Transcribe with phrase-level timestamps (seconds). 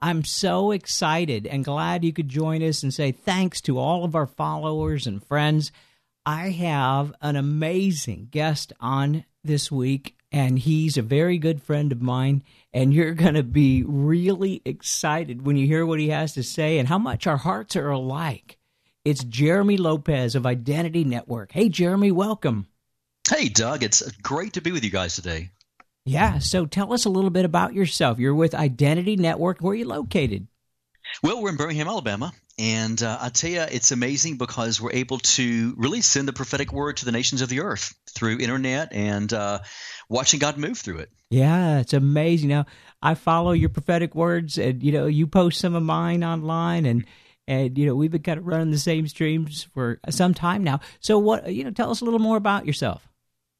[0.00, 4.14] I'm so excited and glad you could join us and say thanks to all of
[4.14, 5.72] our followers and friends.
[6.24, 12.00] I have an amazing guest on this week, and he's a very good friend of
[12.00, 12.44] mine.
[12.72, 16.78] And you're going to be really excited when you hear what he has to say
[16.78, 18.56] and how much our hearts are alike.
[19.04, 21.50] It's Jeremy Lopez of Identity Network.
[21.50, 22.68] Hey, Jeremy, welcome.
[23.28, 23.82] Hey, Doug.
[23.82, 25.50] It's great to be with you guys today.
[26.08, 26.38] Yeah.
[26.38, 28.18] So tell us a little bit about yourself.
[28.18, 29.60] You're with Identity Network.
[29.60, 30.46] Where are you located?
[31.22, 32.32] Well, we're in Birmingham, Alabama.
[32.58, 36.72] And uh, I tell you, it's amazing because we're able to really send the prophetic
[36.72, 39.60] word to the nations of the earth through internet and uh,
[40.08, 41.10] watching God move through it.
[41.30, 42.48] Yeah, it's amazing.
[42.48, 42.66] Now,
[43.00, 47.04] I follow your prophetic words, and you know, you post some of mine online, and
[47.46, 50.80] and you know, we've been kind of running the same streams for some time now.
[50.98, 53.06] So, what you know, tell us a little more about yourself.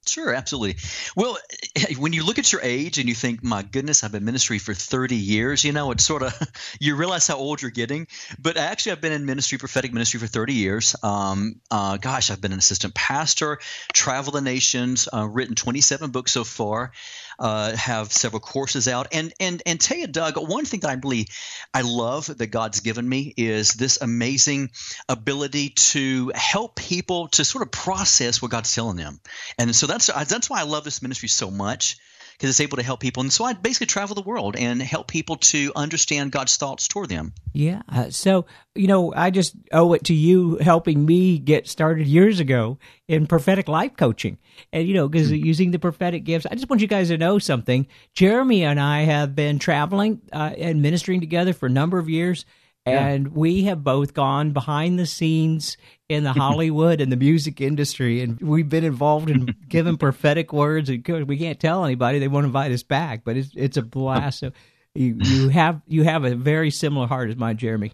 [0.09, 0.77] Sure, absolutely.
[1.17, 1.39] Well,
[1.99, 4.75] when you look at your age and you think, my goodness, I've been ministry for
[4.75, 6.35] 30 years, you know, it's sort of,
[6.81, 8.07] you realize how old you're getting.
[8.39, 10.97] But actually, I've been in ministry, prophetic ministry for 30 years.
[11.03, 13.59] Um, uh, gosh, I've been an assistant pastor,
[13.93, 16.93] traveled the nations, uh, written 27 books so far
[17.39, 19.09] uh, have several courses out.
[19.13, 21.29] And and and you, Doug, one thing that I really
[21.73, 24.71] I love that God's given me is this amazing
[25.09, 29.21] ability to help people to sort of process what God's telling them.
[29.59, 31.97] And so that's that's why I love this ministry so much
[32.39, 33.21] because it's able to help people.
[33.21, 37.09] And so I basically travel the world and help people to understand God's thoughts toward
[37.09, 37.33] them.
[37.53, 37.83] Yeah.
[37.89, 42.39] Uh, so, you know, I just owe it to you helping me get started years
[42.39, 44.39] ago in prophetic life coaching.
[44.73, 45.45] And, you know, because mm-hmm.
[45.45, 47.89] using the prophetic gifts, I just want you guys to know something.
[48.15, 52.45] Jeremy and I have been traveling uh, and ministering together for a number of years.
[52.87, 55.77] And we have both gone behind the scenes
[56.09, 60.89] in the Hollywood and the music industry, and we've been involved in giving prophetic words.
[60.89, 63.23] And we can't tell anybody; they won't invite us back.
[63.25, 64.41] But it's it's a blast.
[64.41, 64.53] So
[64.95, 67.93] you you have you have a very similar heart as mine, Jeremy.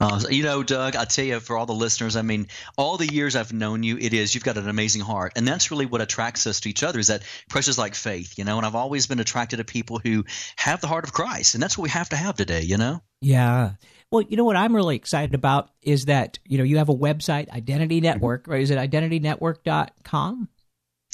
[0.00, 3.06] Uh, you know, Doug, I tell you, for all the listeners, I mean, all the
[3.06, 6.00] years I've known you, it is you've got an amazing heart, and that's really what
[6.00, 6.98] attracts us to each other.
[6.98, 8.56] Is that precious like faith, you know?
[8.56, 10.24] And I've always been attracted to people who
[10.56, 13.00] have the heart of Christ, and that's what we have to have today, you know?
[13.20, 13.74] Yeah.
[14.12, 16.94] Well, you know what I'm really excited about is that, you know, you have a
[16.94, 18.04] website, Identity mm-hmm.
[18.04, 18.60] Network, right?
[18.60, 20.48] Is it identitynetwork.com?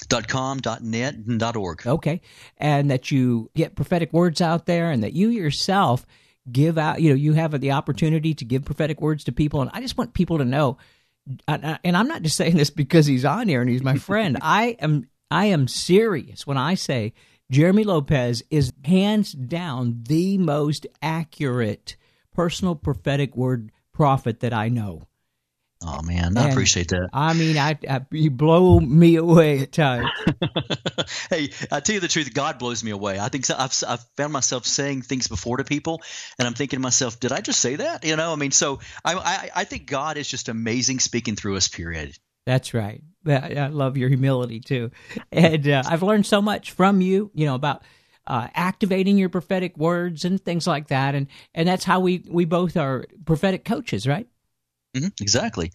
[0.08, 1.86] Dot com, dot net, dot org.
[1.86, 2.20] Okay.
[2.56, 6.06] And that you get prophetic words out there and that you yourself
[6.50, 9.60] give out, you know, you have the opportunity to give prophetic words to people.
[9.62, 10.78] And I just want people to know,
[11.46, 14.38] and uh, I'm not just saying this because he's on here and he's my friend.
[14.42, 17.12] I am, I am serious when I say
[17.50, 21.96] Jeremy Lopez is hands down the most accurate
[22.38, 25.08] personal prophetic word prophet that I know.
[25.84, 27.08] Oh man, I and, appreciate that.
[27.12, 30.06] I mean, I, I, you blow me away at times.
[31.30, 33.18] hey, I tell you the truth, God blows me away.
[33.18, 36.00] I think so, I've I've found myself saying things before to people,
[36.38, 38.04] and I'm thinking to myself, did I just say that?
[38.04, 41.56] You know, I mean, so I I, I think God is just amazing speaking through
[41.56, 41.66] us.
[41.66, 42.16] Period.
[42.46, 43.02] That's right.
[43.26, 44.92] I love your humility too,
[45.32, 47.32] and uh, I've learned so much from you.
[47.34, 47.82] You know about
[48.28, 52.44] uh, activating your prophetic words and things like that, and and that's how we we
[52.44, 54.28] both are prophetic coaches, right?
[54.94, 55.72] Mm-hmm, exactly.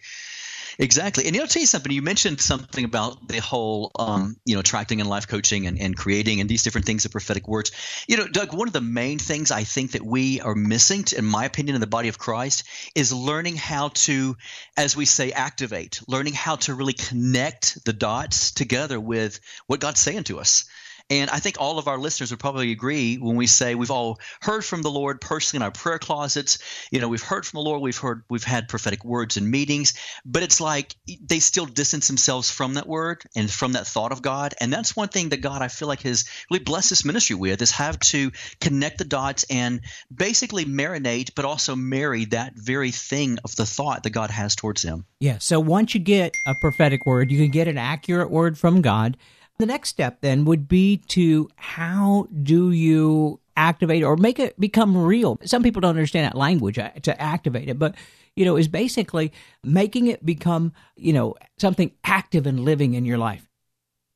[0.79, 1.25] Exactly.
[1.25, 1.91] And you know, I'll tell you something.
[1.91, 5.95] You mentioned something about the whole, um, you know, attracting and life coaching and, and
[5.95, 7.71] creating and these different things of prophetic words.
[8.07, 11.25] You know, Doug, one of the main things I think that we are missing, in
[11.25, 12.63] my opinion, in the body of Christ
[12.95, 14.35] is learning how to,
[14.75, 19.99] as we say, activate, learning how to really connect the dots together with what God's
[19.99, 20.65] saying to us.
[21.09, 24.19] And I think all of our listeners would probably agree when we say we've all
[24.41, 26.59] heard from the Lord personally in our prayer closets.
[26.91, 29.93] You know, we've heard from the Lord, we've heard, we've had prophetic words in meetings,
[30.25, 34.21] but it's like they still distance themselves from that word and from that thought of
[34.21, 34.55] God.
[34.59, 37.61] And that's one thing that God, I feel like, has really blessed this ministry with
[37.61, 39.81] is have to connect the dots and
[40.13, 44.81] basically marinate, but also marry that very thing of the thought that God has towards
[44.81, 45.05] them.
[45.19, 45.37] Yeah.
[45.39, 49.17] So once you get a prophetic word, you can get an accurate word from God.
[49.63, 54.97] The next step then would be to how do you activate or make it become
[54.97, 55.39] real?
[55.45, 57.95] Some people don't understand that language uh, to activate it, but
[58.35, 59.31] you know, is basically
[59.63, 63.47] making it become, you know, something active and living in your life.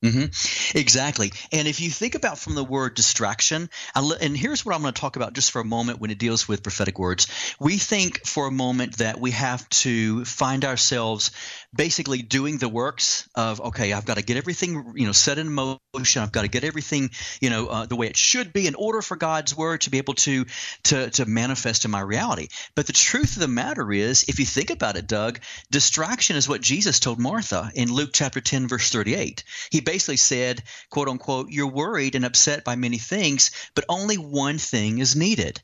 [0.04, 0.78] Mm-hmm.
[0.78, 1.32] Exactly.
[1.50, 5.00] And if you think about from the word distraction, and here's what I'm going to
[5.00, 7.26] talk about just for a moment when it deals with prophetic words.
[7.58, 11.32] We think for a moment that we have to find ourselves
[11.74, 15.52] basically doing the works of, okay, I've got to get everything, you know, set in
[15.52, 16.22] motion.
[16.22, 17.10] I've got to get everything,
[17.40, 19.98] you know, uh, the way it should be in order for God's word to be
[19.98, 20.46] able to,
[20.84, 22.48] to, to manifest in my reality.
[22.76, 25.40] But the truth of the matter is, if you think about it, Doug,
[25.72, 29.42] distraction is what Jesus told Martha in Luke chapter 10, verse 38.
[29.70, 34.58] He basically said, quote unquote, you're worried and upset by many things, but only one
[34.58, 35.62] thing is needed.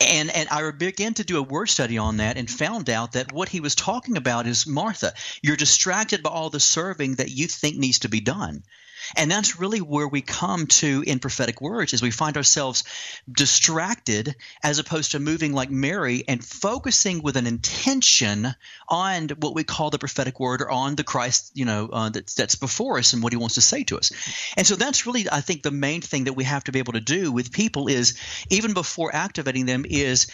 [0.00, 3.32] And and I began to do a word study on that and found out that
[3.32, 5.12] what he was talking about is Martha,
[5.42, 8.62] you're distracted by all the serving that you think needs to be done.
[9.14, 12.84] And that's really where we come to in prophetic words is we find ourselves
[13.30, 18.48] distracted as opposed to moving like Mary and focusing with an intention
[18.88, 22.34] on what we call the prophetic word or on the Christ, you know, uh, that's,
[22.34, 24.12] that's before us and what he wants to say to us.
[24.56, 26.94] And so that's really, I think, the main thing that we have to be able
[26.94, 28.18] to do with people is
[28.50, 30.26] even before activating them is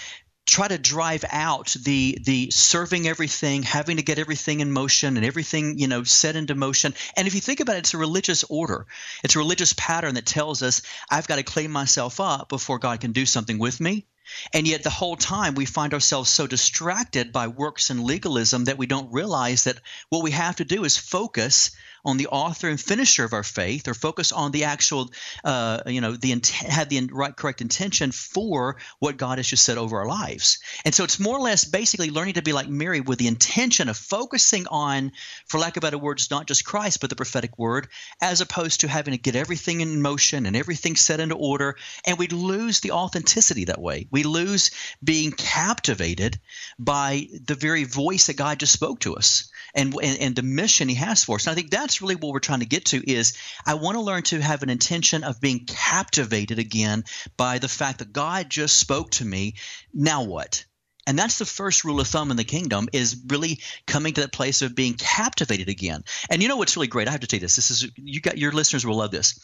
[0.47, 5.25] try to drive out the the serving everything having to get everything in motion and
[5.25, 6.95] everything you know set into motion.
[7.17, 8.87] And if you think about it it's a religious order.
[9.23, 13.01] It's a religious pattern that tells us i've got to clean myself up before god
[13.01, 14.07] can do something with me.
[14.53, 18.79] And yet, the whole time, we find ourselves so distracted by works and legalism that
[18.79, 21.73] we don't realize that what we have to do is focus
[22.05, 25.11] on the author and finisher of our faith, or focus on the actual,
[25.45, 29.65] uh, you know, the intent, have the right correct intention for what God has just
[29.65, 30.59] said over our lives.
[30.85, 33.89] And so, it's more or less basically learning to be like Mary with the intention
[33.89, 35.13] of focusing on,
[35.47, 37.89] for lack of better words, not just Christ but the prophetic word,
[38.21, 41.77] as opposed to having to get everything in motion and everything set into order,
[42.07, 44.07] and we lose the authenticity that way.
[44.11, 44.71] We lose
[45.03, 46.39] being captivated
[46.79, 50.89] by the very voice that God just spoke to us and, and, and the mission
[50.89, 51.47] He has for us.
[51.47, 53.37] And I think that's really what we're trying to get to is
[53.67, 57.05] I want to learn to have an intention of being captivated again
[57.37, 59.57] by the fact that God just spoke to me.
[59.93, 60.65] Now what?
[61.07, 64.33] And that's the first rule of thumb in the kingdom is really coming to that
[64.33, 66.05] place of being captivated again.
[66.31, 67.09] And you know what's really great?
[67.09, 67.57] I have to tell you this.
[67.57, 69.39] This is you got your listeners will love this.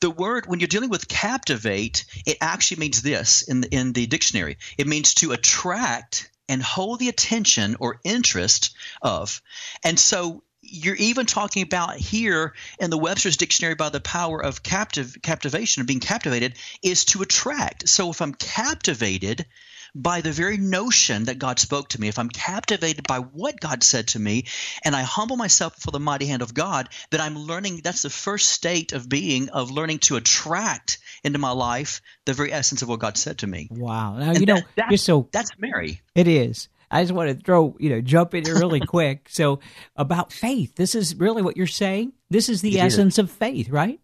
[0.00, 4.06] The word when you're dealing with captivate, it actually means this in the, in the
[4.06, 4.58] dictionary.
[4.76, 9.40] It means to attract and hold the attention or interest of.
[9.84, 14.62] And so you're even talking about here in the Webster's dictionary by the power of
[14.62, 17.88] captive captivation of being captivated is to attract.
[17.88, 19.46] So if I'm captivated
[19.94, 23.82] by the very notion that God spoke to me, if I'm captivated by what God
[23.82, 24.44] said to me,
[24.84, 28.10] and I humble myself before the mighty hand of God, that I'm learning that's the
[28.10, 32.88] first state of being, of learning to attract into my life the very essence of
[32.88, 33.68] what God said to me.
[33.70, 34.18] Wow.
[34.18, 35.28] Now, and you know, that, you're so.
[35.32, 36.02] That's Mary.
[36.14, 36.68] It is.
[36.90, 39.28] I just want to throw, you know, jump in here really quick.
[39.28, 39.60] So,
[39.96, 42.12] about faith, this is really what you're saying.
[42.30, 43.18] This is the it essence is.
[43.18, 44.00] of faith, right?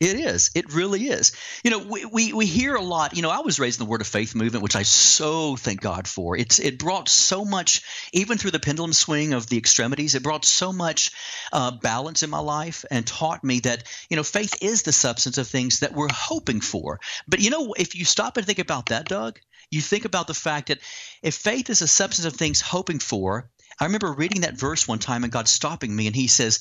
[0.00, 0.50] It is.
[0.56, 1.32] It really is.
[1.62, 3.14] You know, we, we, we hear a lot.
[3.14, 5.80] You know, I was raised in the Word of Faith movement, which I so thank
[5.80, 6.36] God for.
[6.36, 7.82] It's it brought so much,
[8.12, 11.12] even through the pendulum swing of the extremities, it brought so much
[11.52, 15.38] uh, balance in my life and taught me that you know faith is the substance
[15.38, 16.98] of things that we're hoping for.
[17.28, 19.38] But you know, if you stop and think about that, Doug,
[19.74, 20.80] you think about the fact that
[21.22, 23.50] if faith is a substance of things hoping for,
[23.80, 26.60] I remember reading that verse one time and God stopping me and He says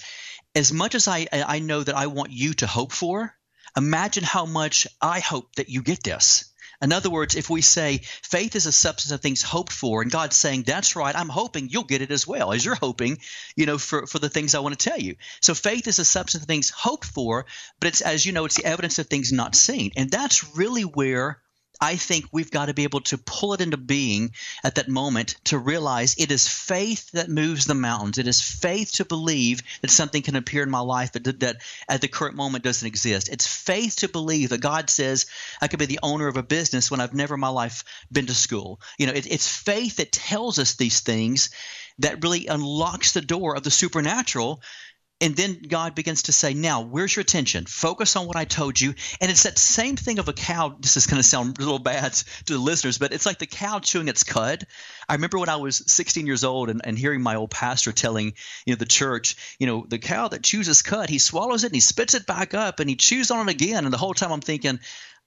[0.56, 3.36] as much as I, I know that I want you to hope for,
[3.76, 6.46] imagine how much I hope that you get this.
[6.82, 10.12] In other words, if we say faith is a substance of things hoped for, and
[10.12, 13.20] God's saying, That's right, I'm hoping you'll get it as well, as you're hoping,
[13.56, 15.16] you know, for, for the things I want to tell you.
[15.40, 17.46] So faith is a substance of things hoped for,
[17.80, 19.92] but it's as you know, it's the evidence of things not seen.
[19.96, 21.42] And that's really where
[21.84, 24.32] I think we've got to be able to pull it into being
[24.64, 28.18] at that moment to realize it is faith that moves the mountains.
[28.18, 31.58] It is faith to believe that something can appear in my life that, that
[31.90, 33.28] at the current moment doesn't exist.
[33.28, 35.26] It's faith to believe that God says
[35.60, 38.28] I could be the owner of a business when I've never in my life been
[38.28, 38.80] to school.
[38.98, 41.50] You know, it, it's faith that tells us these things
[42.00, 44.62] that really unlocks the door of the supernatural
[45.22, 47.66] and then God begins to say, Now, where's your attention?
[47.66, 48.94] Focus on what I told you.
[49.22, 50.76] And it's that same thing of a cow.
[50.80, 53.46] This is going to sound a little bad to the listeners, but it's like the
[53.46, 54.68] cow chewing its cud.
[55.08, 58.34] I remember when I was 16 years old and, and hearing my old pastor telling
[58.66, 61.68] you know the church, you know, the cow that chews his cud, he swallows it
[61.68, 63.86] and he spits it back up and he chews on it again.
[63.86, 64.80] And the whole time I'm thinking,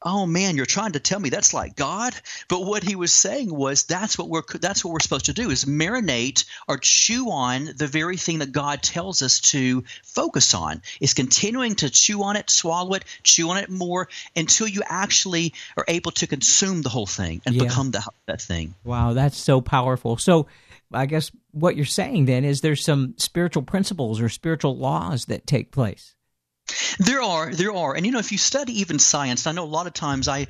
[0.03, 2.15] oh man you're trying to tell me that's like god?
[2.49, 5.51] But what he was saying was that's what we're that's what we're supposed to do
[5.51, 10.83] is marinate or chew on the very thing that god tells us to focus on.
[11.01, 15.55] Is continuing to chew on it swallow it chew on it more until you actually
[15.77, 17.65] are able to consume the whole thing and yeah.
[17.65, 18.75] become the, that thing.
[18.85, 20.17] Wow that's so powerful.
[20.17, 20.47] So
[20.93, 25.47] i guess what you're saying then is there's some spiritual principles or spiritual laws that
[25.47, 26.16] take place
[26.99, 29.67] There are, there are, and you know, if you study even science, I know a
[29.67, 30.47] lot of times I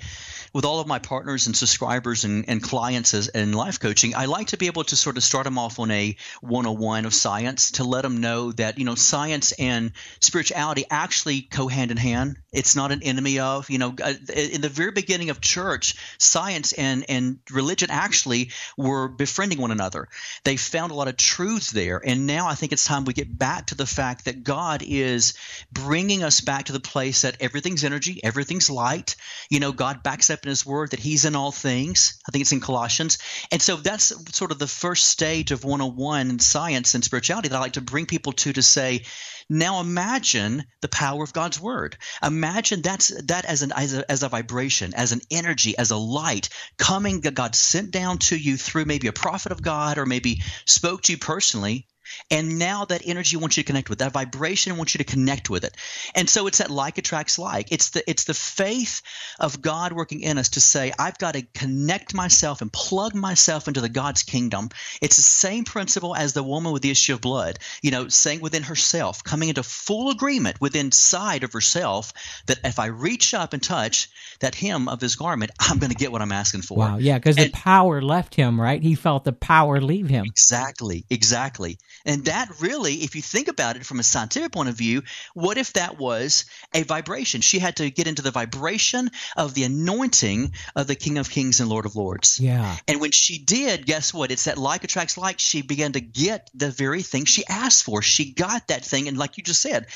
[0.53, 4.27] with all of my partners and subscribers and, and clients as, in life coaching, I
[4.27, 7.73] like to be able to sort of start them off on a 101 of science
[7.73, 12.37] to let them know that, you know, science and spirituality actually go hand in hand.
[12.53, 16.73] It's not an enemy of, you know, uh, in the very beginning of church, science
[16.73, 20.09] and, and religion actually were befriending one another.
[20.45, 22.01] They found a lot of truths there.
[22.05, 25.35] And now I think it's time we get back to the fact that God is
[25.73, 29.17] bringing us back to the place that everything's energy, everything's light.
[29.51, 32.19] You know, God backs up in his word that he's in all things.
[32.27, 33.19] I think it's in Colossians.
[33.51, 37.57] And so that's sort of the first stage of 101 in science and spirituality that
[37.57, 39.03] I like to bring people to to say,
[39.49, 41.97] now imagine the power of God's word.
[42.23, 45.97] Imagine that's that as an as a, as a vibration, as an energy, as a
[45.97, 46.49] light
[46.79, 50.43] coming that God sent down to you through maybe a prophet of God or maybe
[50.65, 51.87] spoke to you personally
[52.31, 55.51] and now that energy wants you to connect with that vibration wants you to connect
[55.51, 55.77] with it.
[56.15, 57.73] And so it's that like attracts like.
[57.73, 59.03] It's the it's the faith
[59.39, 63.69] of God working in us to say, I've got to connect myself and plug myself
[63.69, 64.71] into the God's kingdom.
[65.01, 68.41] It's the same principle as the woman with the issue of blood, you know, saying
[68.41, 72.13] within herself, coming into full agreement within side of herself
[72.47, 74.09] that if I reach up and touch
[74.41, 76.79] that hem of his garment, I'm going to get what I'm asking for.
[76.79, 78.83] Wow, yeah, because the power left him, right?
[78.83, 80.25] He felt the power leave him.
[80.27, 81.79] Exactly, exactly.
[82.07, 85.03] And that really, if you think about it from a scientific point of view,
[85.35, 87.41] what if that was a vibration?
[87.41, 91.61] She had to get into the vibration of the anointing of the King of Kings
[91.61, 92.39] and Lord of Lords.
[92.41, 92.77] Yeah.
[92.87, 94.31] And when she did, guess what?
[94.31, 95.41] It's that like attracts like.
[95.41, 98.03] She began to get the very thing she asked for.
[98.03, 99.09] She got that thing.
[99.09, 99.87] And like you just said,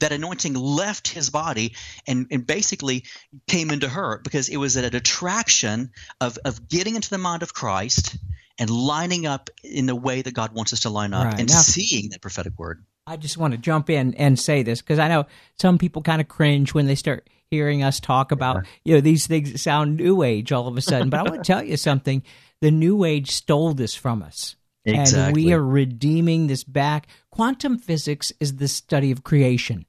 [0.00, 1.74] that anointing left his body
[2.06, 3.04] and, and basically
[3.46, 7.54] came into her because it was an attraction of, of getting into the mind of
[7.54, 8.16] Christ
[8.60, 11.40] and lining up in the way that God wants us to line up right.
[11.40, 12.84] and now, seeing that prophetic word.
[13.06, 15.26] I just want to jump in and say this because I know
[15.58, 19.26] some people kind of cringe when they start hearing us talk about you know these
[19.26, 21.10] things that sound new age all of a sudden.
[21.10, 22.22] but I want to tell you something:
[22.60, 24.54] the new age stole this from us.
[24.84, 25.22] Exactly.
[25.22, 27.08] And we are redeeming this back.
[27.30, 29.86] Quantum physics is the study of creation.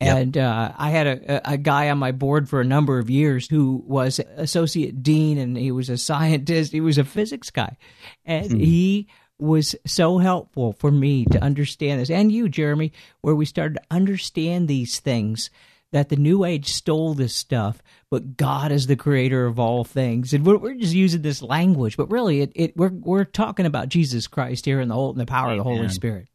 [0.00, 3.48] And uh, I had a, a guy on my board for a number of years
[3.48, 6.72] who was associate dean, and he was a scientist.
[6.72, 7.76] He was a physics guy,
[8.24, 8.58] and hmm.
[8.58, 9.08] he
[9.38, 13.84] was so helpful for me to understand this, and you, Jeremy, where we started to
[13.90, 15.50] understand these things.
[15.92, 20.34] That the New Age stole this stuff, but God is the creator of all things,
[20.34, 23.90] and we're, we're just using this language, but really, it, it we're we're talking about
[23.90, 25.60] Jesus Christ here in the whole in the power Amen.
[25.60, 26.26] of the Holy Spirit.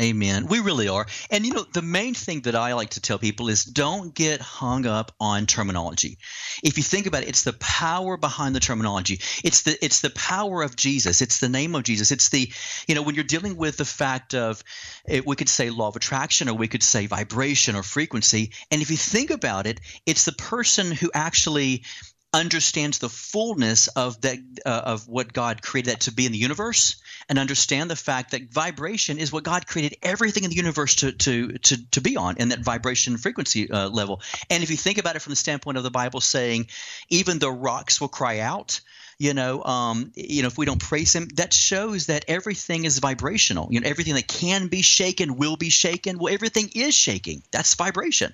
[0.00, 0.46] Amen.
[0.46, 1.06] We really are.
[1.30, 4.40] And you know, the main thing that I like to tell people is don't get
[4.40, 6.16] hung up on terminology.
[6.62, 9.20] If you think about it, it's the power behind the terminology.
[9.44, 11.20] It's the it's the power of Jesus.
[11.20, 12.12] It's the name of Jesus.
[12.12, 12.50] It's the
[12.88, 14.64] you know, when you're dealing with the fact of
[15.06, 18.52] it, we could say law of attraction or we could say vibration or frequency.
[18.70, 21.84] And if you think about it, it's the person who actually
[22.32, 26.38] understands the fullness of that uh, of what God created that to be in the
[26.38, 30.96] universe and understand the fact that vibration is what God created everything in the universe
[30.96, 34.20] to to to, to be on in that vibration frequency uh, level.
[34.48, 36.68] And if you think about it from the standpoint of the Bible saying
[37.08, 38.80] even the rocks will cry out
[39.20, 43.00] you know, um, you know, if we don't praise Him, that shows that everything is
[43.00, 43.68] vibrational.
[43.70, 46.18] You know, everything that can be shaken will be shaken.
[46.18, 47.42] Well, everything is shaking.
[47.50, 48.32] That's vibration,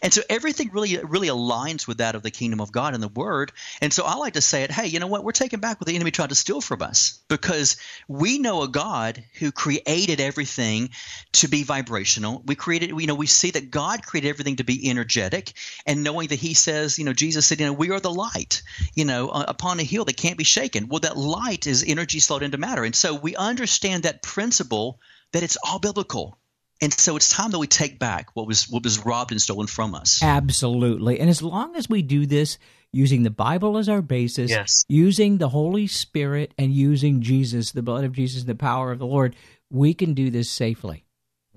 [0.00, 3.08] and so everything really, really aligns with that of the kingdom of God and the
[3.08, 3.50] Word.
[3.80, 4.70] And so I like to say it.
[4.70, 5.24] Hey, you know what?
[5.24, 7.76] We're taking back what the enemy tried to steal from us because
[8.06, 10.90] we know a God who created everything
[11.32, 12.44] to be vibrational.
[12.46, 15.52] We created, you know, we see that God created everything to be energetic,
[15.84, 18.62] and knowing that He says, you know, Jesus said, you know, we are the light.
[18.94, 20.88] You know, upon a hill that can't can't be shaken.
[20.88, 22.84] Well, that light is energy slowed into matter.
[22.84, 25.00] And so we understand that principle
[25.32, 26.38] that it's all biblical.
[26.82, 29.66] And so it's time that we take back what was what was robbed and stolen
[29.66, 30.22] from us.
[30.22, 31.18] Absolutely.
[31.18, 32.58] And as long as we do this
[32.92, 34.84] using the Bible as our basis, yes.
[34.86, 39.06] using the Holy Spirit and using Jesus, the blood of Jesus, the power of the
[39.06, 39.34] Lord,
[39.70, 41.04] we can do this safely.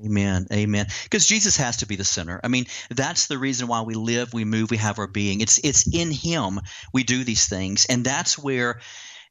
[0.03, 0.47] Amen.
[0.51, 0.87] Amen.
[1.03, 2.39] Because Jesus has to be the center.
[2.43, 5.41] I mean, that's the reason why we live, we move, we have our being.
[5.41, 6.59] It's it's in him
[6.93, 7.85] we do these things.
[7.85, 8.79] And that's where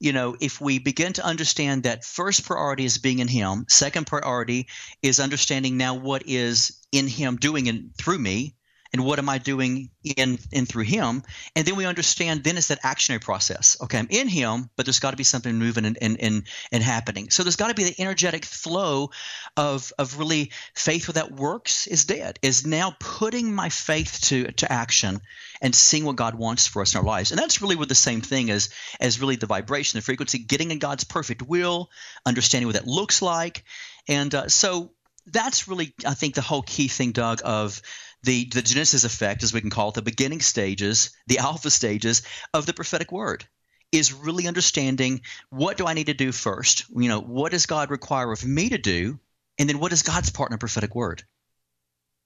[0.01, 4.07] you know, if we begin to understand that first priority is being in Him, second
[4.07, 4.67] priority
[5.03, 8.57] is understanding now what is in Him doing and through me,
[8.93, 11.23] and what am I doing in in through him?
[11.55, 13.77] And then we understand then it's that actionary process.
[13.81, 16.43] Okay i'm in him but there's got to be something moving and and and,
[16.73, 17.31] and happening.
[17.31, 19.11] So there's got to be the energetic flow
[19.57, 24.71] of of really faith without works is dead is now putting my faith to to
[24.71, 25.21] action
[25.63, 27.31] and seeing what god wants for us in our lives.
[27.31, 28.71] And that's really with the same thing as
[29.01, 31.91] as really the vibration the frequency getting in god's perfect will
[32.27, 33.65] understanding what that looks like.
[34.09, 34.93] And uh, so
[35.27, 37.83] that's really i think the whole key thing doug of
[38.23, 42.23] the the Genesis effect, as we can call it, the beginning stages, the alpha stages
[42.53, 43.45] of the prophetic word
[43.93, 46.85] is really understanding what do I need to do first?
[46.95, 49.19] You know, what does God require of me to do?
[49.59, 51.25] And then what is God's part in a prophetic word?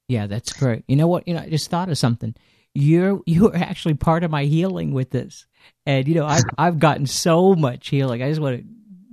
[0.09, 0.85] Yeah, that's great.
[0.87, 1.27] You know what?
[1.27, 2.35] You know, I just thought of something.
[2.75, 5.47] You're you are actually part of my healing with this.
[5.87, 8.23] And you know, I've I've gotten so much healing.
[8.23, 8.65] I just want to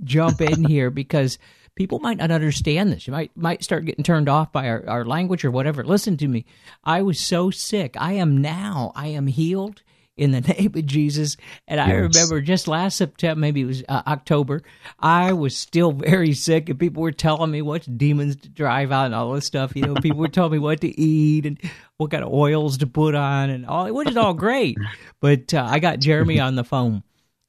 [0.04, 1.38] jump in here because
[1.74, 3.06] people might not understand this.
[3.06, 5.84] You might might start getting turned off by our, our language or whatever.
[5.84, 6.44] Listen to me.
[6.84, 7.96] I was so sick.
[7.98, 8.92] I am now.
[8.94, 9.82] I am healed
[10.16, 11.36] in the name of Jesus.
[11.66, 14.62] And I remember just last September, maybe it was uh, October,
[14.98, 19.06] I was still very sick, and people were telling me what demons to drive out
[19.06, 19.74] and all this stuff.
[19.74, 21.58] You know, people were telling me what to eat and
[21.96, 24.76] what kind of oils to put on, and all, which is all great.
[25.20, 27.02] But uh, I got Jeremy on the phone,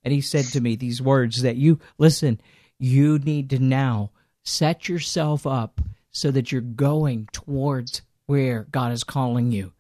[0.03, 2.39] and he said to me these words that you listen,
[2.80, 4.12] you need to now
[4.44, 9.74] set yourself up so that you're going towards where God is calling you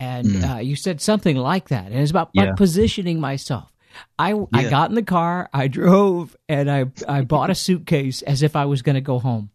[0.00, 0.56] and mm.
[0.56, 2.54] uh, you said something like that, and it's about yeah.
[2.54, 3.72] positioning myself.
[4.18, 4.44] I yeah.
[4.52, 8.54] I got in the car, I drove, and I I bought a suitcase as if
[8.54, 9.50] I was going to go home.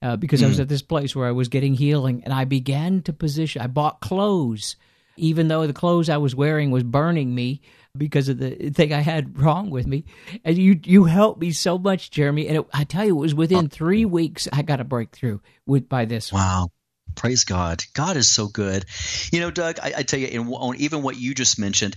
[0.00, 0.44] Uh, because mm.
[0.44, 0.62] I was hmm.
[0.62, 3.62] at this place where I was getting healing, and I began to position.
[3.62, 4.76] I bought clothes,
[5.16, 7.60] even though the clothes I was wearing was burning me
[7.96, 10.04] because of the thing I had wrong with me.
[10.44, 12.48] And you you helped me so much, Jeremy.
[12.48, 13.68] And it, I tell you, it was within oh.
[13.70, 16.32] three weeks I got a breakthrough with by this.
[16.32, 16.70] Wow.
[17.14, 17.82] Praise God.
[17.94, 18.84] God is so good.
[19.32, 21.96] You know, Doug, I, I tell you, in, on even what you just mentioned,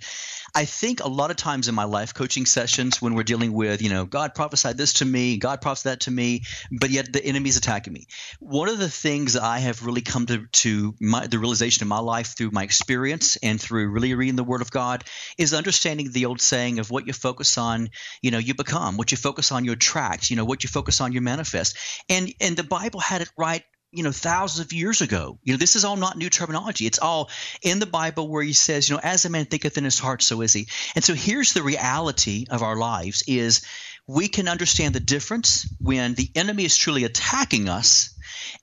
[0.53, 3.81] I think a lot of times in my life coaching sessions when we're dealing with,
[3.81, 7.23] you know, God prophesied this to me, God prophesied that to me, but yet the
[7.23, 8.07] enemy's attacking me.
[8.39, 11.99] One of the things I have really come to, to my, the realization in my
[11.99, 15.03] life through my experience and through really reading the Word of God
[15.37, 17.89] is understanding the old saying of what you focus on,
[18.21, 18.97] you know, you become.
[18.97, 20.29] What you focus on, you attract.
[20.29, 21.77] You know, what you focus on, you manifest.
[22.09, 25.39] And and the Bible had it right you know thousands of years ago.
[25.43, 26.85] You know this is all not new terminology.
[26.85, 27.29] It's all
[27.61, 30.21] in the bible where he says you know as a man thinketh in his heart
[30.21, 30.67] so is he.
[30.95, 33.65] And so here's the reality of our lives is
[34.07, 38.17] we can understand the difference when the enemy is truly attacking us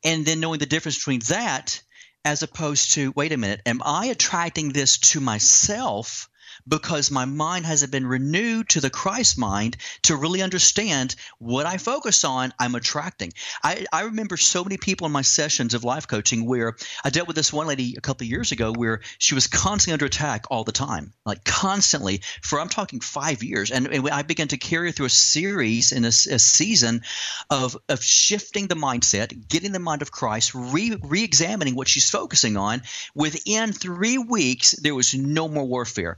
[0.05, 1.81] and then knowing the difference between that
[2.25, 3.61] as opposed to wait a minute.
[3.65, 6.29] Am i attracting this to myself
[6.69, 11.79] because my mind hasn't been renewed to the Christ mind to really understand what I
[11.79, 13.33] focus on, I'm attracting.
[13.63, 17.29] I, I remember so many people in my sessions of life coaching where I dealt
[17.29, 20.47] with this one lady a couple of years ago where she was constantly under attack
[20.51, 23.71] all the time, like constantly for I'm talking five years.
[23.71, 27.03] And, and I began to carry her through a series in a, a season
[27.51, 32.57] of, of shifting the mindset, getting the mind of Christ, re examining what she's focusing
[32.57, 32.83] on.
[33.15, 36.17] Within three weeks, there was no more warfare.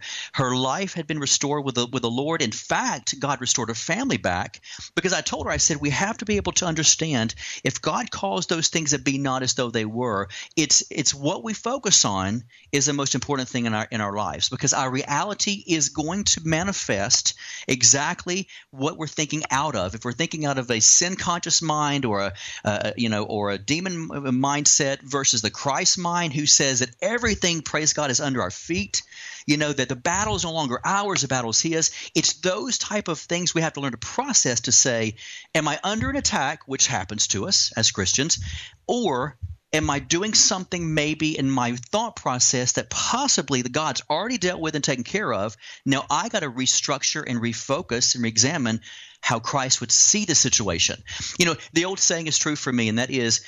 [0.48, 2.40] Life had been restored with the, with the Lord.
[2.40, 4.60] In fact, God restored her family back
[4.94, 8.10] because I told her, I said, we have to be able to understand if God
[8.10, 12.04] calls those things that be not as though they were, it's it's what we focus
[12.04, 15.90] on is the most important thing in our in our lives because our reality is
[15.90, 17.34] going to manifest
[17.68, 19.94] exactly what we're thinking out of.
[19.94, 22.32] If we're thinking out of a sin conscious mind or a
[22.64, 27.62] uh, you know or a demon mindset versus the Christ mind who says that everything
[27.62, 29.02] praise God is under our feet
[29.50, 31.90] you know that the battle is no longer ours the battle is his.
[32.14, 35.16] It's those type of things we have to learn to process to say
[35.54, 38.38] am i under an attack which happens to us as christians
[38.86, 39.36] or
[39.72, 44.60] am i doing something maybe in my thought process that possibly the god's already dealt
[44.60, 45.56] with and taken care of?
[45.84, 48.80] Now i got to restructure and refocus and re-examine
[49.20, 51.02] how christ would see the situation.
[51.40, 53.40] You know the old saying is true for me and that is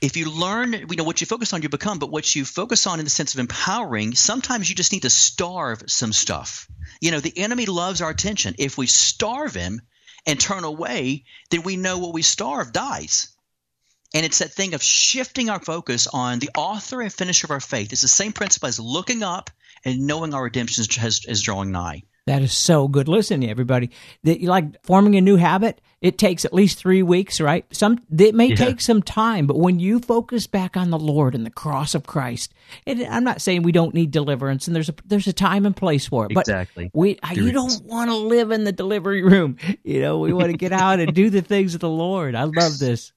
[0.00, 2.86] if you learn you know what you focus on you become but what you focus
[2.86, 6.68] on in the sense of empowering sometimes you just need to starve some stuff.
[7.00, 8.54] You know the enemy loves our attention.
[8.58, 9.80] If we starve him
[10.26, 13.28] and turn away then we know what we starve dies.
[14.14, 17.60] And it's that thing of shifting our focus on the author and finisher of our
[17.60, 17.92] faith.
[17.92, 19.50] It's the same principle as looking up
[19.84, 23.08] and knowing our redemption is, is drawing nigh that is so good.
[23.08, 23.90] Listen, everybody,
[24.24, 25.80] that you like forming a new habit.
[26.00, 27.64] It takes at least three weeks, right?
[27.74, 28.56] Some it may yeah.
[28.56, 32.06] take some time, but when you focus back on the Lord and the cross of
[32.06, 32.52] Christ,
[32.86, 35.74] and I'm not saying we don't need deliverance, and there's a there's a time and
[35.74, 36.34] place for it.
[36.34, 39.56] But exactly, we you don't want to live in the delivery room.
[39.84, 42.34] You know, we want to get out and do the things of the Lord.
[42.34, 43.12] I love this.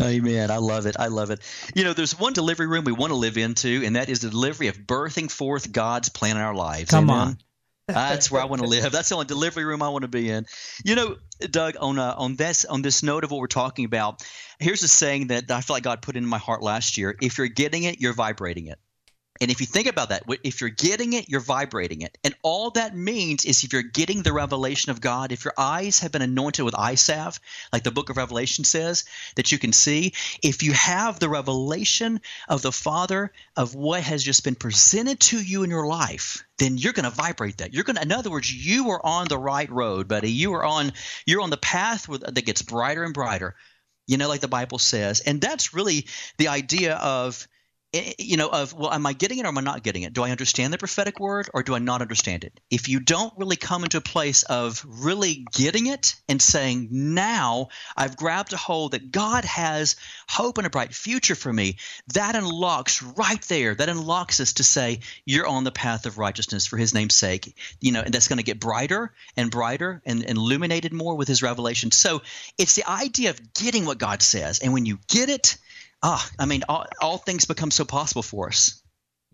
[0.00, 0.50] Amen.
[0.50, 0.96] I love it.
[0.98, 1.40] I love it.
[1.74, 4.30] You know, there's one delivery room we want to live into, and that is the
[4.30, 6.90] delivery of birthing forth God's plan in our lives.
[6.90, 7.28] Come Amen?
[7.28, 7.38] on.
[7.86, 8.92] That's where I want to live.
[8.92, 10.46] That's the only delivery room I want to be in.
[10.84, 14.22] You know, Doug, on uh, on this on this note of what we're talking about,
[14.58, 17.36] here's a saying that I feel like God put in my heart last year: If
[17.38, 18.78] you're getting it, you're vibrating it.
[19.40, 22.16] And if you think about that, if you're getting it, you're vibrating it.
[22.22, 25.98] And all that means is if you're getting the revelation of God, if your eyes
[26.00, 27.40] have been anointed with eye salve,
[27.72, 32.20] like the book of Revelation says, that you can see, if you have the revelation
[32.48, 36.78] of the Father of what has just been presented to you in your life, then
[36.78, 37.74] you're going to vibrate that.
[37.74, 40.30] You're going to, in other words, you are on the right road, buddy.
[40.30, 40.92] You are on,
[41.26, 43.56] you're on the path that gets brighter and brighter
[44.06, 45.20] you know, like the Bible says.
[45.20, 47.48] And that's really the idea of
[47.94, 50.02] Eh, eh, you know, of, well, am I getting it or am I not getting
[50.02, 50.12] it?
[50.12, 52.58] Do I understand the prophetic word or do I not understand it?
[52.68, 57.68] If you don't really come into a place of really getting it and saying, now
[57.96, 59.94] I've grabbed a hold that God has
[60.28, 61.76] hope and a bright future for me,
[62.14, 66.66] that unlocks right there, that unlocks us to say, you're on the path of righteousness
[66.66, 67.56] for his name's sake.
[67.80, 71.28] You know, and that's going to get brighter and brighter and, and illuminated more with
[71.28, 71.92] his revelation.
[71.92, 72.22] So
[72.58, 74.58] it's the idea of getting what God says.
[74.58, 75.58] And when you get it,
[76.04, 78.80] ah, I mean, all, all things become so possible for us.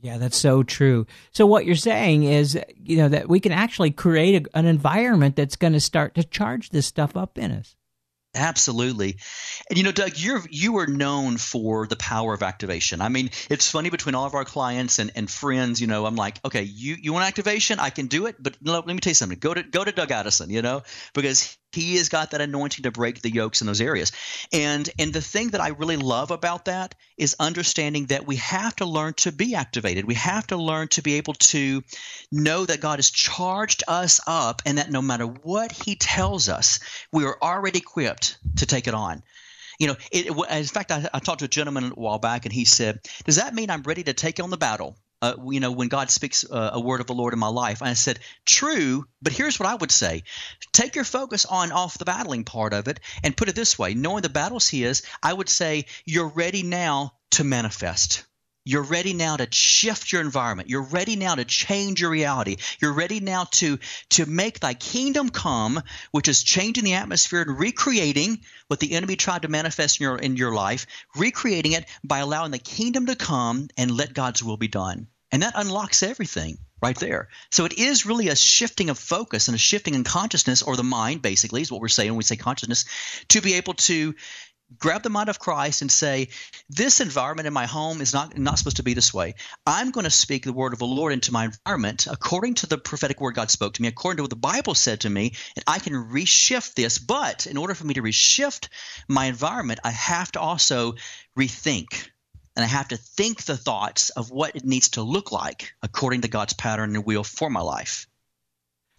[0.00, 1.06] Yeah, that's so true.
[1.32, 5.36] So what you're saying is, you know, that we can actually create a, an environment
[5.36, 7.76] that's going to start to charge this stuff up in us.
[8.34, 9.16] Absolutely.
[9.68, 13.00] And you know, Doug, you're you are known for the power of activation.
[13.00, 16.14] I mean, it's funny between all of our clients and, and friends, you know, I'm
[16.14, 17.80] like, okay, you, you want activation?
[17.80, 19.38] I can do it, but let me tell you something.
[19.40, 22.90] Go to go to Doug Addison, you know, because he has got that anointing to
[22.90, 24.12] break the yokes in those areas.
[24.52, 28.74] And and the thing that I really love about that is understanding that we have
[28.76, 30.04] to learn to be activated.
[30.04, 31.82] We have to learn to be able to
[32.32, 36.80] know that God has charged us up and that no matter what he tells us,
[37.12, 39.22] we are already equipped to take it on.
[39.78, 42.52] You know, it, in fact, I, I talked to a gentleman a while back, and
[42.52, 45.72] he said, "Does that mean I'm ready to take on the battle?" Uh, you know,
[45.72, 47.80] when God speaks uh, a word of the Lord in my life.
[47.80, 50.24] And I said, true, but here's what I would say.
[50.72, 53.94] Take your focus on off the battling part of it and put it this way.
[53.94, 58.24] Knowing the battles he is, I would say you're ready now to manifest.
[58.64, 60.68] You're ready now to shift your environment.
[60.68, 62.56] You're ready now to change your reality.
[62.80, 63.78] You're ready now to,
[64.10, 69.16] to make thy kingdom come, which is changing the atmosphere and recreating what the enemy
[69.16, 73.16] tried to manifest in your, in your life, recreating it by allowing the kingdom to
[73.16, 75.06] come and let God's will be done.
[75.32, 77.28] And that unlocks everything right there.
[77.50, 80.82] So it is really a shifting of focus and a shifting in consciousness or the
[80.82, 82.84] mind, basically, is what we're saying when we say consciousness,
[83.28, 84.14] to be able to
[84.78, 86.28] grab the mind of Christ and say,
[86.68, 89.34] this environment in my home is not not supposed to be this way.
[89.66, 92.78] I'm going to speak the word of the Lord into my environment according to the
[92.78, 95.64] prophetic word God spoke to me, according to what the Bible said to me, and
[95.66, 96.98] I can reshift this.
[96.98, 98.68] But in order for me to reshift
[99.08, 100.94] my environment, I have to also
[101.38, 102.08] rethink.
[102.56, 106.22] And I have to think the thoughts of what it needs to look like according
[106.22, 108.06] to God's pattern and will for my life.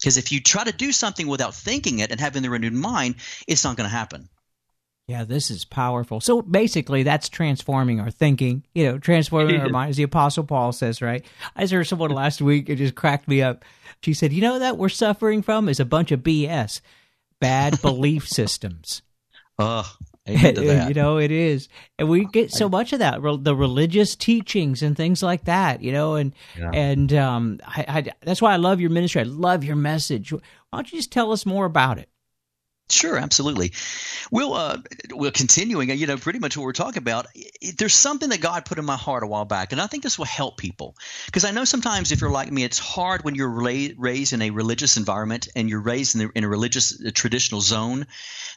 [0.00, 3.16] Because if you try to do something without thinking it and having the renewed mind,
[3.46, 4.28] it's not going to happen.
[5.08, 6.20] Yeah, this is powerful.
[6.20, 10.72] So basically, that's transforming our thinking, you know, transforming our mind, as the Apostle Paul
[10.72, 11.24] says, right?
[11.56, 13.64] I heard someone last week, it just cracked me up.
[14.02, 16.80] She said, You know that we're suffering from is a bunch of BS,
[17.40, 19.02] bad belief systems.
[19.58, 19.90] Oh,
[20.26, 21.68] you know, it is.
[21.98, 25.92] And we get so much of that, the religious teachings and things like that, you
[25.92, 26.70] know, and, yeah.
[26.72, 29.20] and um, I, I, that's why I love your ministry.
[29.20, 30.32] I love your message.
[30.32, 30.40] Why
[30.72, 32.08] don't you just tell us more about it?
[32.90, 33.72] Sure, absolutely.
[34.30, 34.78] We'll uh,
[35.10, 35.88] we're continuing.
[35.90, 37.26] You know, pretty much what we're talking about.
[37.78, 40.18] There's something that God put in my heart a while back, and I think this
[40.18, 40.94] will help people
[41.26, 44.50] because I know sometimes if you're like me, it's hard when you're raised in a
[44.50, 48.06] religious environment and you're raised in, in a religious a traditional zone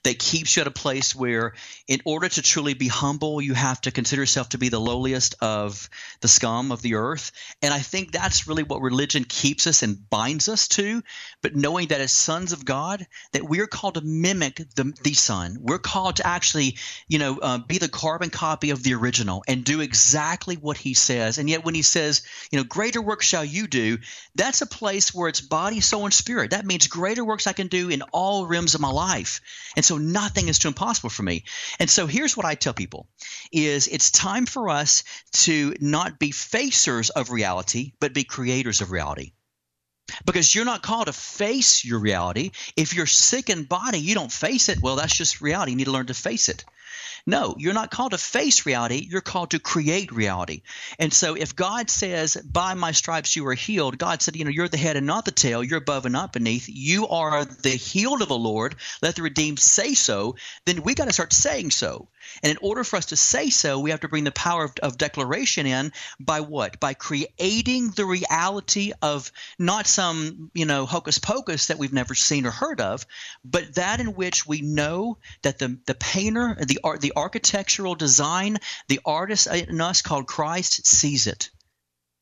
[0.05, 1.53] that keeps you at a place where,
[1.87, 5.35] in order to truly be humble, you have to consider yourself to be the lowliest
[5.41, 5.89] of
[6.21, 7.31] the scum of the earth.
[7.61, 11.03] And I think that's really what religion keeps us and binds us to.
[11.41, 15.57] But knowing that as sons of God, that we're called to mimic the, the Son.
[15.59, 19.63] We're called to actually, you know, uh, be the carbon copy of the original and
[19.63, 21.37] do exactly what He says.
[21.37, 23.97] And yet, when He says, you know, greater work shall you do,
[24.35, 26.51] that's a place where it's body, soul, and spirit.
[26.51, 29.41] That means greater works I can do in all realms of my life.
[29.75, 31.45] And so, nothing is too impossible for me.
[31.79, 33.07] And so, here's what I tell people:
[33.51, 35.03] is it's time for us
[35.43, 39.31] to not be facers of reality, but be creators of reality
[40.25, 42.51] because you're not called to face your reality.
[42.75, 44.81] If you're sick in body, you don't face it.
[44.81, 45.71] Well, that's just reality.
[45.71, 46.63] You need to learn to face it.
[47.25, 49.07] No, you're not called to face reality.
[49.09, 50.61] You're called to create reality.
[50.99, 54.51] And so if God says, by my stripes you are healed, God said, you know,
[54.51, 55.63] you're the head and not the tail.
[55.63, 56.69] You're above and not beneath.
[56.69, 58.75] You are the healed of the Lord.
[59.01, 60.35] Let the redeemed say so.
[60.65, 62.07] Then we got to start saying so.
[62.43, 64.73] And in order for us to say so, we have to bring the power of,
[64.81, 66.79] of, declaration in by what?
[66.79, 72.45] By creating the reality of not some, you know, hocus pocus that we've never seen
[72.45, 73.05] or heard of,
[73.43, 78.99] but that in which we know that the, the painter, the the architectural design, the
[79.05, 81.49] artist in us called Christ sees it.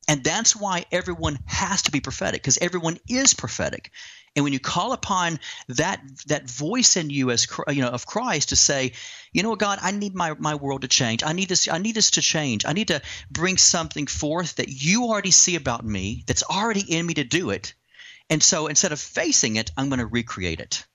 [0.08, 3.92] And that's why everyone has to be prophetic because everyone is prophetic.
[4.36, 8.50] And when you call upon that that voice in you as you know of Christ
[8.50, 8.94] to say,
[9.32, 11.24] you know what, God, I need my, my world to change.
[11.24, 11.70] I need this.
[11.70, 12.66] I need this to change.
[12.66, 17.06] I need to bring something forth that you already see about me, that's already in
[17.06, 17.74] me to do it.
[18.30, 20.86] And so instead of facing it, I'm going to recreate it.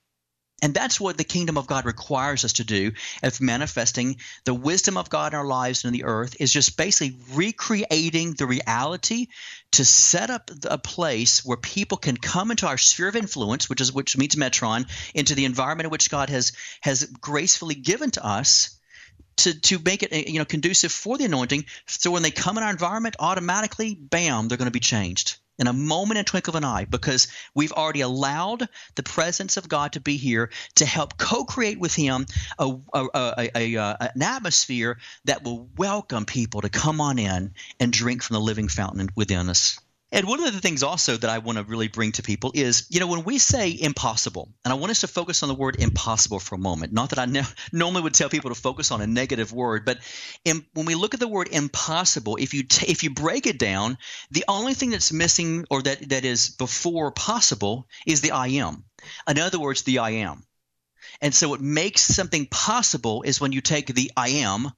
[0.60, 2.92] And that's what the kingdom of God requires us to do
[3.22, 6.76] of manifesting the wisdom of God in our lives and in the earth is just
[6.76, 9.28] basically recreating the reality
[9.72, 13.80] to set up a place where people can come into our sphere of influence, which
[13.80, 18.26] is which means Metron, into the environment in which God has has gracefully given to
[18.26, 18.78] us
[19.36, 21.66] to, to make it you know conducive for the anointing.
[21.86, 25.66] So when they come in our environment, automatically, bam, they're going to be changed in
[25.66, 29.92] a moment and twinkle of an eye because we've already allowed the presence of God
[29.92, 32.26] to be here to help co-create with Him
[32.58, 37.92] a, a, a, uh, an atmosphere that will welcome people to come on in and
[37.92, 39.78] drink from the living fountain within us.
[40.10, 42.86] And one of the things also that I want to really bring to people is,
[42.88, 45.76] you know, when we say impossible, and I want us to focus on the word
[45.78, 46.94] impossible for a moment.
[46.94, 47.42] Not that I ne-
[47.72, 49.98] normally would tell people to focus on a negative word, but
[50.46, 53.58] in, when we look at the word impossible, if you t- if you break it
[53.58, 53.98] down,
[54.30, 58.84] the only thing that's missing or that that is before possible is the I am.
[59.28, 60.42] In other words, the I am.
[61.20, 64.72] And so what makes something possible is when you take the I am,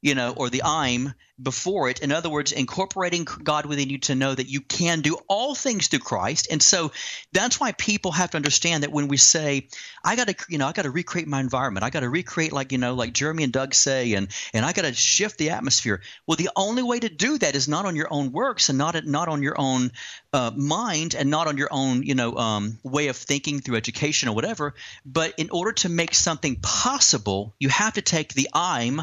[0.00, 2.00] you know, or the I'm before it.
[2.00, 5.86] In other words, incorporating God within you to know that you can do all things
[5.86, 6.48] through Christ.
[6.50, 6.90] And so
[7.32, 9.68] that's why people have to understand that when we say,
[10.04, 11.84] I got to, you know, I got to recreate my environment.
[11.84, 14.72] I got to recreate like, you know, like Jeremy and Doug say, and, and I
[14.72, 16.00] got to shift the atmosphere.
[16.26, 19.04] Well, the only way to do that is not on your own works and not,
[19.04, 19.92] not on your own
[20.32, 24.28] uh, mind and not on your own, you know, um, way of thinking through education
[24.28, 24.74] or whatever.
[25.06, 29.02] But in order to make something possible, you have to take the I'm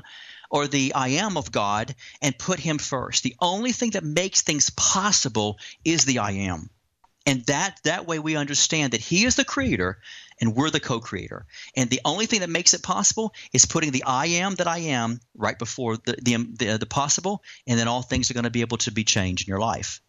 [0.49, 3.23] or the I am of God and put him first.
[3.23, 6.69] The only thing that makes things possible is the I am.
[7.25, 9.99] And that that way we understand that he is the creator
[10.39, 11.45] and we're the co-creator.
[11.75, 14.79] And the only thing that makes it possible is putting the I am that I
[14.79, 18.49] am right before the the, the, the possible and then all things are going to
[18.51, 20.01] be able to be changed in your life.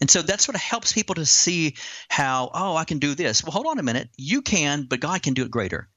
[0.00, 1.74] And so that sort of helps people to see
[2.08, 3.42] how, oh, I can do this.
[3.42, 4.08] Well, hold on a minute.
[4.16, 5.88] You can, but God can do it greater.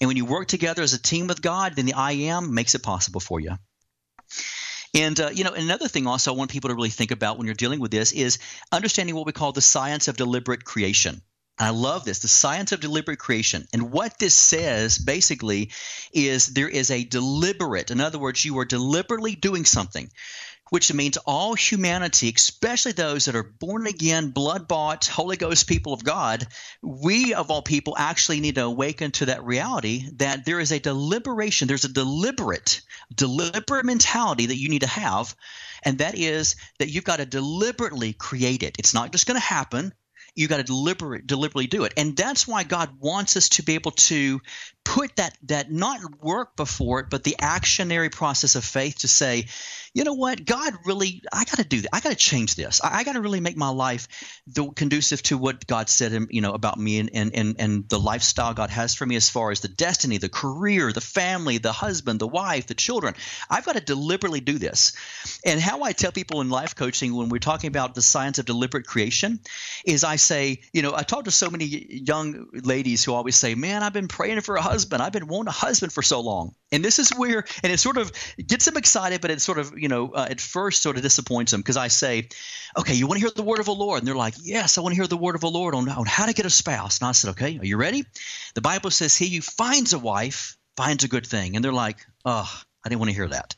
[0.00, 2.74] And when you work together as a team with God, then the I am makes
[2.74, 3.56] it possible for you.
[4.94, 7.46] And uh, you know, another thing also I want people to really think about when
[7.46, 8.38] you're dealing with this is
[8.72, 11.20] understanding what we call the science of deliberate creation.
[11.60, 13.66] I love this, the science of deliberate creation.
[13.72, 15.72] And what this says basically
[16.12, 20.08] is there is a deliberate, in other words, you are deliberately doing something
[20.70, 25.92] which means all humanity, especially those that are born again, blood bought, Holy Ghost people
[25.92, 26.46] of God,
[26.82, 30.80] we of all people actually need to awaken to that reality that there is a
[30.80, 32.80] deliberation, there's a deliberate,
[33.14, 35.34] deliberate mentality that you need to have.
[35.82, 38.76] And that is that you've got to deliberately create it.
[38.78, 39.92] It's not just going to happen
[40.38, 41.94] You've got to deliberate, deliberately do it.
[41.96, 44.40] And that's why God wants us to be able to
[44.84, 49.46] put that that not work before it, but the actionary process of faith to say,
[49.98, 51.92] you know what, God really, I got to do that.
[51.92, 52.80] I got to change this.
[52.80, 54.06] I, I got to really make my life
[54.46, 57.98] the, conducive to what God said, you know, about me and, and and and the
[57.98, 61.72] lifestyle God has for me as far as the destiny, the career, the family, the
[61.72, 63.14] husband, the wife, the children.
[63.50, 64.92] I've got to deliberately do this.
[65.44, 68.46] And how I tell people in life coaching when we're talking about the science of
[68.46, 69.40] deliberate creation
[69.84, 73.56] is I say, you know, I talk to so many young ladies who always say,
[73.56, 76.54] "Man, I've been praying for a husband." I've been wanting a husband for so long.
[76.70, 79.72] And this is where, and it sort of gets them excited, but it sort of,
[79.76, 82.28] you know, uh, at first sort of disappoints them because I say,
[82.78, 83.98] okay, you want to hear the word of the Lord?
[83.98, 86.06] And they're like, yes, I want to hear the word of the Lord on, on
[86.06, 86.98] how to get a spouse.
[87.00, 88.04] And I said, okay, are you ready?
[88.54, 91.56] The Bible says, he who finds a wife finds a good thing.
[91.56, 93.54] And they're like, oh, I didn't want to hear that.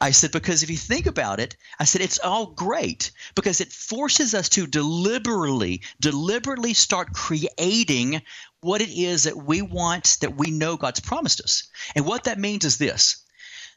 [0.00, 3.72] I said, because if you think about it, I said, it's all great because it
[3.72, 8.22] forces us to deliberately, deliberately start creating
[8.60, 11.68] what it is that we want, that we know God's promised us.
[11.94, 13.23] And what that means is this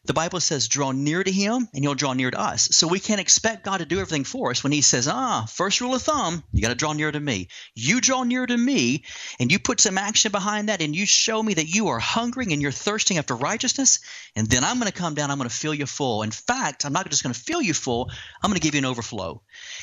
[0.08, 2.70] the Bible says, draw near to him and he'll draw near to us.
[2.72, 5.82] So we can't expect God to do everything for us when he says, ah, first
[5.82, 7.50] rule of thumb, you got to draw near to me.
[7.76, 9.04] You draw near to me
[9.40, 12.54] and you put some action behind that and you show me that you are hungering
[12.54, 14.00] and you're thirsting after righteousness.
[14.36, 15.30] And then I'm going to come down.
[15.30, 16.24] I'm going to fill you full.
[16.24, 18.10] In fact, I'm not just going to fill you full.
[18.42, 19.42] I'm going to give you an overflow.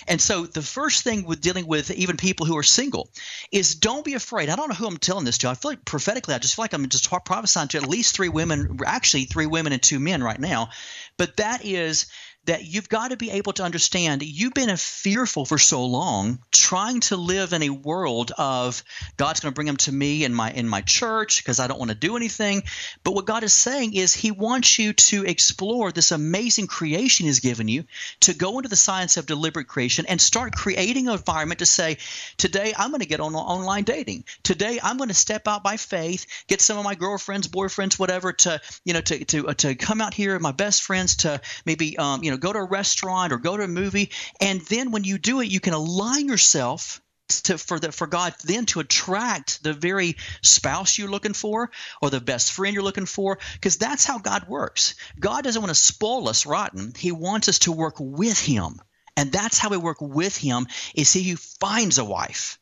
[0.08, 3.10] And so the first thing with dealing with even people who are single
[3.52, 4.48] is don't be afraid.
[4.48, 5.50] I don't know who I'm telling this to.
[5.50, 8.30] I feel like prophetically, I just feel like I'm just prophesying to at least three
[8.30, 10.68] women, actually three women and two men right now.
[11.16, 12.06] But that is
[12.46, 17.00] that you've got to be able to understand you've been fearful for so long trying
[17.00, 18.82] to live in a world of
[19.16, 21.78] God's going to bring them to me in my in my church because I don't
[21.78, 22.62] want to do anything.
[23.02, 27.40] But what God is saying is He wants you to explore this amazing creation He's
[27.40, 27.84] given you,
[28.20, 31.98] to go into the science of deliberate creation and start creating an environment to say,
[32.36, 34.24] today I'm going to get on online dating.
[34.42, 38.32] Today I'm going to step out by faith, get some of my girlfriends, boyfriends, whatever,
[38.32, 41.96] to you know to to uh, to come out here, my best friends, to maybe
[41.98, 45.04] um, you know go to a restaurant or go to a movie, and then when
[45.04, 49.62] you do it, you can align yourself to for the for God then to attract
[49.62, 51.70] the very spouse you're looking for
[52.02, 54.94] or the best friend you're looking for because that's how God works.
[55.18, 56.92] God doesn't want to spoil us rotten.
[56.96, 58.80] He wants us to work with him.
[59.16, 62.58] And that's how we work with him is he who finds a wife.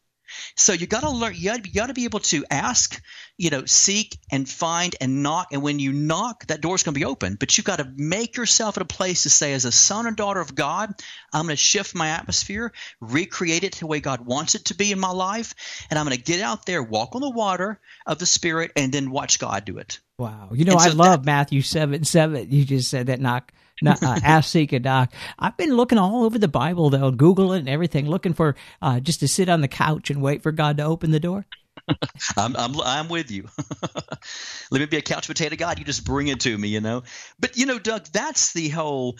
[0.56, 1.34] So you got to learn.
[1.36, 3.00] You got to be able to ask,
[3.36, 5.48] you know, seek and find and knock.
[5.52, 7.36] And when you knock, that door's going to be open.
[7.36, 10.12] But you've got to make yourself at a place to say, as a son or
[10.12, 10.92] daughter of God,
[11.32, 14.92] I'm going to shift my atmosphere, recreate it the way God wants it to be
[14.92, 15.54] in my life,
[15.90, 18.92] and I'm going to get out there, walk on the water of the Spirit, and
[18.92, 19.98] then watch God do it.
[20.18, 20.50] Wow.
[20.52, 22.50] You know, so I love that, Matthew 7 7.
[22.50, 23.52] You just said that knock
[23.86, 25.12] uh, ask, seek, and knock.
[25.38, 29.00] I've been looking all over the Bible, though, Google it and everything, looking for uh,
[29.00, 31.46] just to sit on the couch and wait for God to open the door.
[32.36, 33.48] I'm, I'm I'm with you.
[34.70, 35.78] Let me be a couch potato God.
[35.78, 37.02] You just bring it to me, you know.
[37.40, 39.16] But you know, Doug, that's the whole.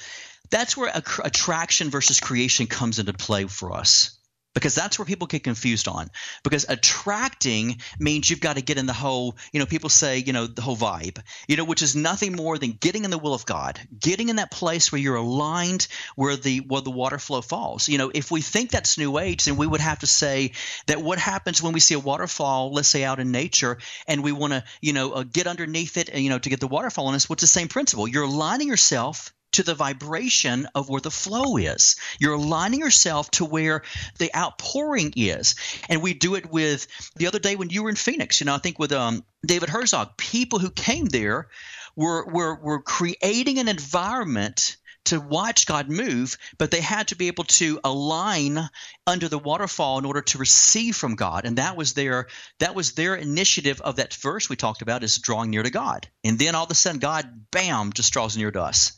[0.51, 0.93] That's where
[1.25, 4.19] attraction versus creation comes into play for us
[4.55, 6.11] because that's where people get confused on.
[6.43, 10.33] Because attracting means you've got to get in the whole you know people say you
[10.33, 13.35] know the whole vibe you know which is nothing more than getting in the will
[13.35, 15.87] of god getting in that place where you're aligned
[16.17, 17.89] where the where the water flow falls.
[17.89, 20.53] You know if we think that's new age then we would have to say
[20.87, 24.33] that what happens when we see a waterfall let's say out in nature and we
[24.33, 27.07] want to you know uh, get underneath it and you know to get the waterfall
[27.07, 28.07] on us what's the same principle?
[28.07, 31.97] You're aligning yourself to the vibration of where the flow is.
[32.19, 33.83] You're aligning yourself to where
[34.19, 35.55] the outpouring is.
[35.89, 36.87] And we do it with
[37.17, 39.69] the other day when you were in Phoenix, you know, I think with um, David
[39.69, 41.49] Herzog, people who came there
[41.97, 47.27] were, were, were creating an environment to watch God move, but they had to be
[47.27, 48.59] able to align
[49.07, 51.45] under the waterfall in order to receive from God.
[51.45, 55.19] And that was their that was their initiative of that verse we talked about is
[55.19, 56.07] drawing near to God.
[56.23, 58.93] And then all of a sudden God bam just draws near to us.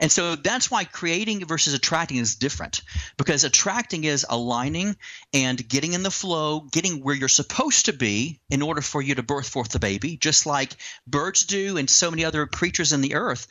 [0.00, 2.82] And so that's why creating versus attracting is different
[3.16, 4.96] because attracting is aligning
[5.32, 9.14] and getting in the flow, getting where you're supposed to be in order for you
[9.14, 10.76] to birth forth the baby, just like
[11.06, 13.46] birds do and so many other creatures in the earth.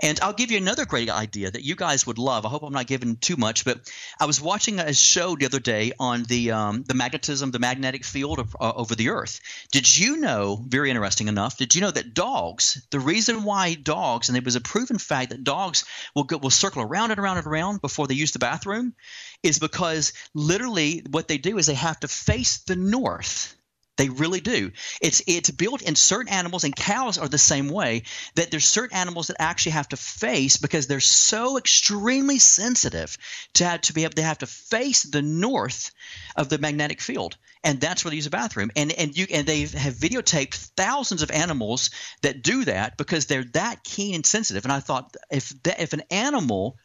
[0.00, 2.44] And I'll give you another great idea that you guys would love.
[2.44, 5.60] I hope I'm not giving too much, but I was watching a show the other
[5.60, 9.40] day on the um, the magnetism, the magnetic field of, uh, over the earth.
[9.72, 10.62] Did you know?
[10.66, 11.56] Very interesting enough.
[11.56, 12.86] Did you know that dogs?
[12.90, 16.50] The reason why dogs, and it was a proven fact that dogs will go, will
[16.50, 18.94] circle around and around and around before they use the bathroom
[19.42, 23.56] is because literally what they do is they have to face the north.
[23.96, 24.72] They really do.
[25.00, 28.02] It's it's built in certain animals, and cows are the same way.
[28.34, 33.16] That there's certain animals that actually have to face because they're so extremely sensitive
[33.54, 35.92] to have, to be able to have to face the north
[36.36, 38.70] of the magnetic field and that's where they use a bathroom.
[38.76, 41.90] And and you and they have videotaped thousands of animals
[42.22, 44.64] that do that because they're that keen and sensitive.
[44.64, 46.78] And I thought if that, if an animal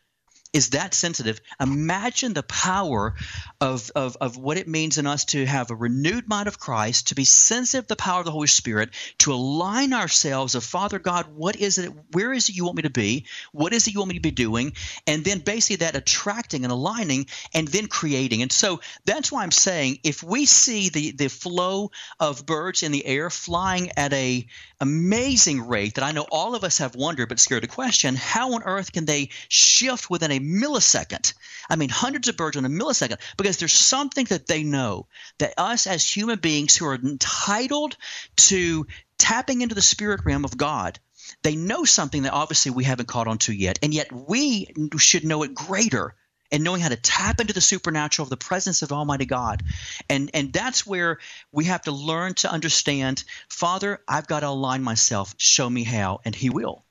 [0.54, 1.40] is that sensitive.
[1.60, 3.16] Imagine the power
[3.62, 7.08] of, of, of what it means in us to have a renewed mind of Christ,
[7.08, 11.00] to be sensitive to the power of the Holy Spirit, to align ourselves of Father
[11.00, 13.26] God, what is it, where is it you want me to be?
[13.54, 14.74] What is it you want me to be doing?
[15.08, 18.42] And then basically that attracting and aligning and then creating.
[18.42, 22.92] And so that's why I'm saying if we see the, the flow of birds in
[22.92, 24.48] the air flying at a
[24.82, 28.54] amazing rate that I know all of us have wondered but scared to question, how
[28.54, 31.34] on earth can they shift within a millisecond.
[31.70, 35.54] I mean, hundreds of birds in a millisecond, because there's something that they know that
[35.58, 37.96] us as human beings who are entitled
[38.36, 41.00] to tapping into the spirit realm of God,
[41.44, 43.80] they know something that obviously we haven't caught on to yet.
[43.84, 44.68] And yet we
[44.98, 46.16] should know it greater
[46.52, 49.64] and knowing how to tap into the supernatural of the presence of Almighty God.
[50.10, 51.20] And and that's where
[51.52, 55.34] we have to learn to understand, Father, I've got to align myself.
[55.38, 56.86] Show me how, and He will.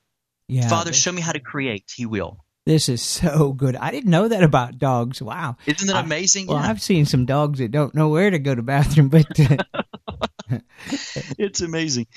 [0.47, 1.91] Yeah, Father, show me how to create.
[1.95, 2.43] He will.
[2.65, 3.75] This is so good.
[3.75, 5.19] I didn't know that about dogs.
[5.19, 5.57] Wow.
[5.65, 6.47] Isn't that amazing?
[6.47, 6.69] I, well, yeah.
[6.69, 9.57] I've seen some dogs that don't know where to go to bathroom, but uh,
[11.37, 12.07] it's amazing.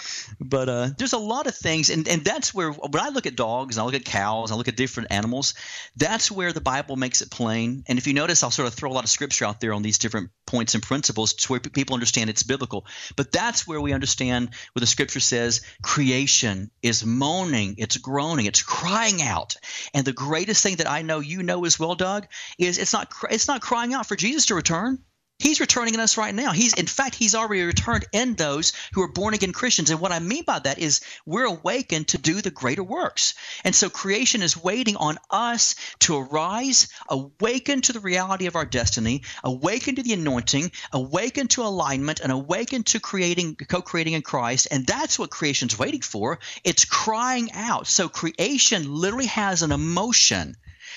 [0.40, 3.36] But uh, there's a lot of things, and, and that's where when I look at
[3.36, 5.54] dogs, and I look at cows, I look at different animals,
[5.96, 7.84] that's where the Bible makes it plain.
[7.86, 9.82] And if you notice, I'll sort of throw a lot of scripture out there on
[9.82, 12.86] these different points and principles to where people understand it's biblical.
[13.16, 18.62] But that's where we understand where the scripture says creation is moaning, it's groaning, it's
[18.62, 19.56] crying out.
[19.92, 22.26] And the greatest thing that I know you know as well, Doug,
[22.58, 24.98] is it's not it's not crying out for Jesus to return.
[25.40, 26.52] He's returning in us right now.
[26.52, 29.90] He's in fact he's already returned in those who are born again Christians.
[29.90, 33.34] And what I mean by that is we're awakened to do the greater works.
[33.64, 38.64] And so creation is waiting on us to arise, awaken to the reality of our
[38.64, 44.68] destiny, awaken to the anointing, awaken to alignment, and awaken to creating co-creating in Christ.
[44.70, 46.38] And that's what creation's waiting for.
[46.62, 47.88] It's crying out.
[47.88, 50.56] So creation literally has an emotion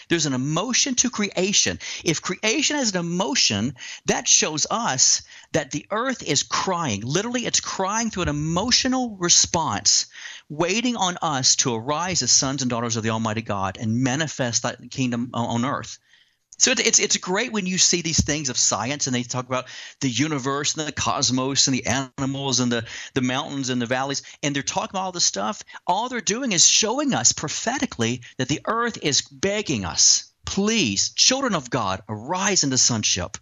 [0.09, 1.79] there's an emotion to creation.
[2.03, 3.75] If creation has an emotion,
[4.05, 5.21] that shows us
[5.51, 7.01] that the earth is crying.
[7.01, 10.07] Literally, it's crying through an emotional response,
[10.49, 14.63] waiting on us to arise as sons and daughters of the Almighty God and manifest
[14.63, 15.99] that kingdom on earth.
[16.57, 19.67] So it's it's great when you see these things of science and they talk about
[19.99, 24.23] the universe and the cosmos and the animals and the, the mountains and the valleys
[24.41, 25.61] and they're talking about all this stuff.
[25.85, 31.53] All they're doing is showing us prophetically that the earth is begging us, please, children
[31.53, 33.37] of God, arise into sonship.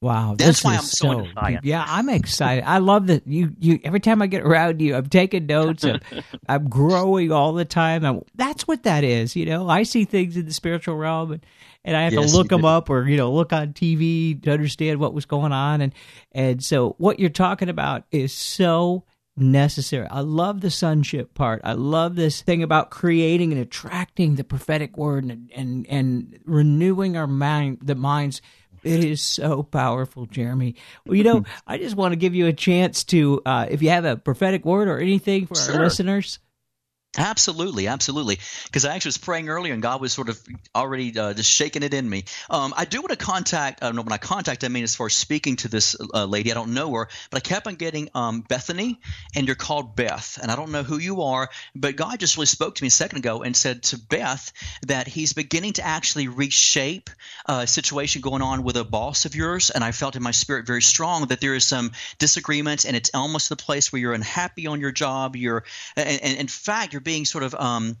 [0.00, 2.64] Wow, that's why I'm so, so Yeah, I'm excited.
[2.64, 3.54] I love that you.
[3.58, 5.82] You every time I get around you, I'm taking notes.
[5.82, 6.00] I'm,
[6.48, 8.04] I'm growing all the time.
[8.04, 9.34] I'm, that's what that is.
[9.34, 11.46] You know, I see things in the spiritual realm, and,
[11.86, 12.66] and I have yes, to look them do.
[12.66, 15.80] up or you know look on TV to understand what was going on.
[15.80, 15.94] And
[16.32, 19.04] and so what you're talking about is so
[19.36, 20.06] necessary.
[20.10, 21.60] I love the sonship part.
[21.64, 27.16] I love this thing about creating and attracting the prophetic word and and, and renewing
[27.16, 28.42] our mind, the minds
[28.84, 30.76] it is so powerful, Jeremy.
[31.06, 33.90] Well, you know, I just want to give you a chance to, uh, if you
[33.90, 35.76] have a prophetic word or anything for sure.
[35.76, 36.38] our listeners.
[37.16, 38.40] Absolutely, absolutely.
[38.64, 40.40] Because I actually was praying earlier, and God was sort of
[40.74, 42.24] already uh, just shaking it in me.
[42.50, 43.82] Um, I do want to contact.
[43.82, 44.64] I don't know when I contact.
[44.64, 47.36] I mean, as far as speaking to this uh, lady, I don't know her, but
[47.36, 49.00] I kept on getting um, Bethany,
[49.36, 52.46] and you're called Beth, and I don't know who you are, but God just really
[52.46, 54.52] spoke to me a second ago and said to Beth
[54.86, 57.10] that He's beginning to actually reshape
[57.46, 60.66] a situation going on with a boss of yours, and I felt in my spirit
[60.66, 64.66] very strong that there is some disagreements, and it's almost the place where you're unhappy
[64.66, 65.36] on your job.
[65.36, 65.62] You're,
[65.96, 67.96] and, and in fact, you're being sort of um,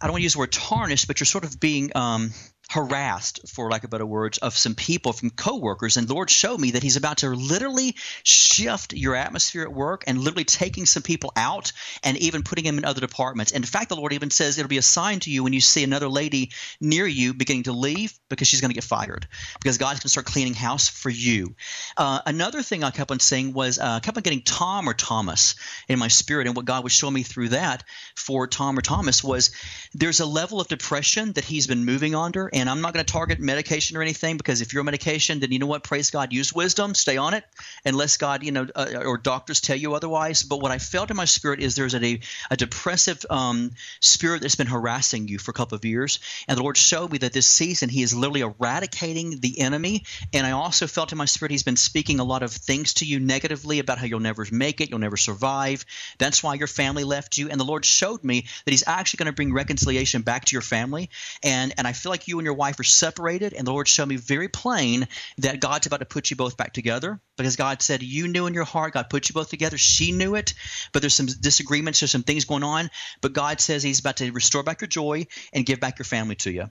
[0.00, 2.32] I don't want to use the word tarnished, but you're sort of being um,
[2.70, 5.96] harassed, for lack of better words, of some people from coworkers.
[5.96, 10.18] And Lord showed me that He's about to literally shift your atmosphere at work and
[10.18, 13.52] literally taking some people out and even putting them in other departments.
[13.52, 15.60] And in fact, the Lord even says it'll be a sign to you when you
[15.60, 16.50] see another lady
[16.80, 19.26] near you beginning to leave because she's going to get fired
[19.60, 21.54] because God's going to start cleaning house for you.
[21.96, 24.94] Uh, another thing I kept on saying was uh, I kept on getting Tom or
[24.94, 25.54] Thomas
[25.88, 26.46] in my spirit.
[26.46, 27.84] And what God was showing me through that
[28.16, 29.50] for Tom or Thomas was
[29.94, 33.12] there's a level of depression that he's been moving under and I'm not going to
[33.12, 35.84] target medication or anything because if you're on medication, then you know what?
[35.84, 37.44] Praise God, use wisdom, stay on it,
[37.84, 40.42] unless God, you know, uh, or doctors tell you otherwise.
[40.42, 44.54] But what I felt in my spirit is there's a, a depressive um, spirit that's
[44.54, 47.46] been harassing you for a couple of years, and the Lord showed me that this
[47.46, 50.04] season He is literally eradicating the enemy.
[50.32, 53.04] And I also felt in my spirit He's been speaking a lot of things to
[53.04, 55.84] you negatively about how you'll never make it, you'll never survive.
[56.16, 57.50] That's why your family left you.
[57.50, 60.62] And the Lord showed me that He's actually going to bring reconciliation back to your
[60.62, 61.10] family.
[61.42, 64.08] And and I feel like you and your wife are separated, and the Lord showed
[64.08, 65.06] me very plain
[65.38, 68.54] that God's about to put you both back together because God said you knew in
[68.54, 69.76] your heart, God put you both together.
[69.76, 70.54] She knew it,
[70.92, 72.90] but there's some disagreements, there's some things going on.
[73.20, 76.36] But God says He's about to restore back your joy and give back your family
[76.36, 76.70] to you.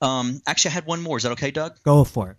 [0.00, 1.16] Um, actually, I had one more.
[1.16, 1.82] Is that okay, Doug?
[1.84, 2.36] Go for it.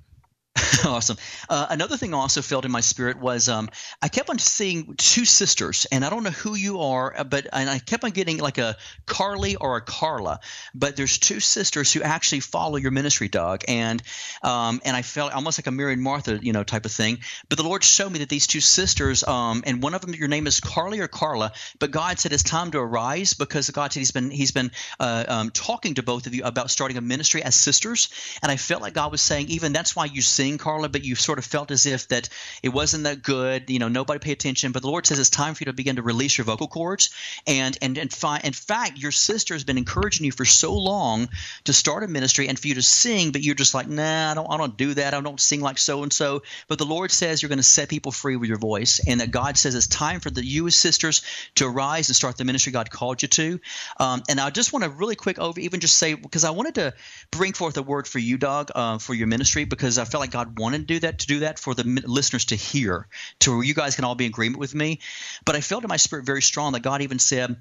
[0.86, 1.18] awesome.
[1.50, 3.70] Uh, another thing I also felt in my spirit was um,
[4.02, 7.48] I kept on seeing two sisters, and I don't know who you are, uh, but
[7.52, 10.40] and I kept on getting like a Carly or a Carla,
[10.74, 14.02] but there's two sisters who actually follow your ministry, Doug, and
[14.44, 17.20] um, and I felt almost like a Mary and Martha, you know, type of thing.
[17.50, 20.30] But the Lord showed me that these two sisters, um, and one of them, your
[20.30, 24.00] name is Carly or Carla, but God said it's time to arise because God said
[24.00, 27.44] He's been He's been uh, um, talking to both of you about starting a ministry
[27.44, 28.08] as sisters,
[28.42, 31.04] and I felt like God was saying even that's why you sing sing, Carla, but
[31.04, 32.30] you sort of felt as if that
[32.62, 33.70] it wasn't that good.
[33.70, 34.72] You know, nobody paid attention.
[34.72, 37.10] But the Lord says it's time for you to begin to release your vocal cords.
[37.48, 41.30] And and and fi- in fact, your sister has been encouraging you for so long
[41.64, 44.34] to start a ministry and for you to sing, but you're just like, nah, I
[44.36, 45.14] don't, I don't do that.
[45.14, 46.44] I don't sing like so and so.
[46.68, 49.32] But the Lord says you're going to set people free with your voice, and that
[49.32, 51.22] God says it's time for the you as sisters
[51.56, 53.60] to arise and start the ministry God called you to.
[54.00, 56.76] Um, and I just want to really quick over, even just say because I wanted
[56.76, 56.94] to
[57.32, 60.35] bring forth a word for you, Doug, uh, for your ministry because I felt like
[60.36, 63.08] God wanted to do that to do that for the listeners to hear,
[63.40, 65.00] to where you guys can all be in agreement with me.
[65.46, 67.56] But I felt in my spirit very strong that God even said,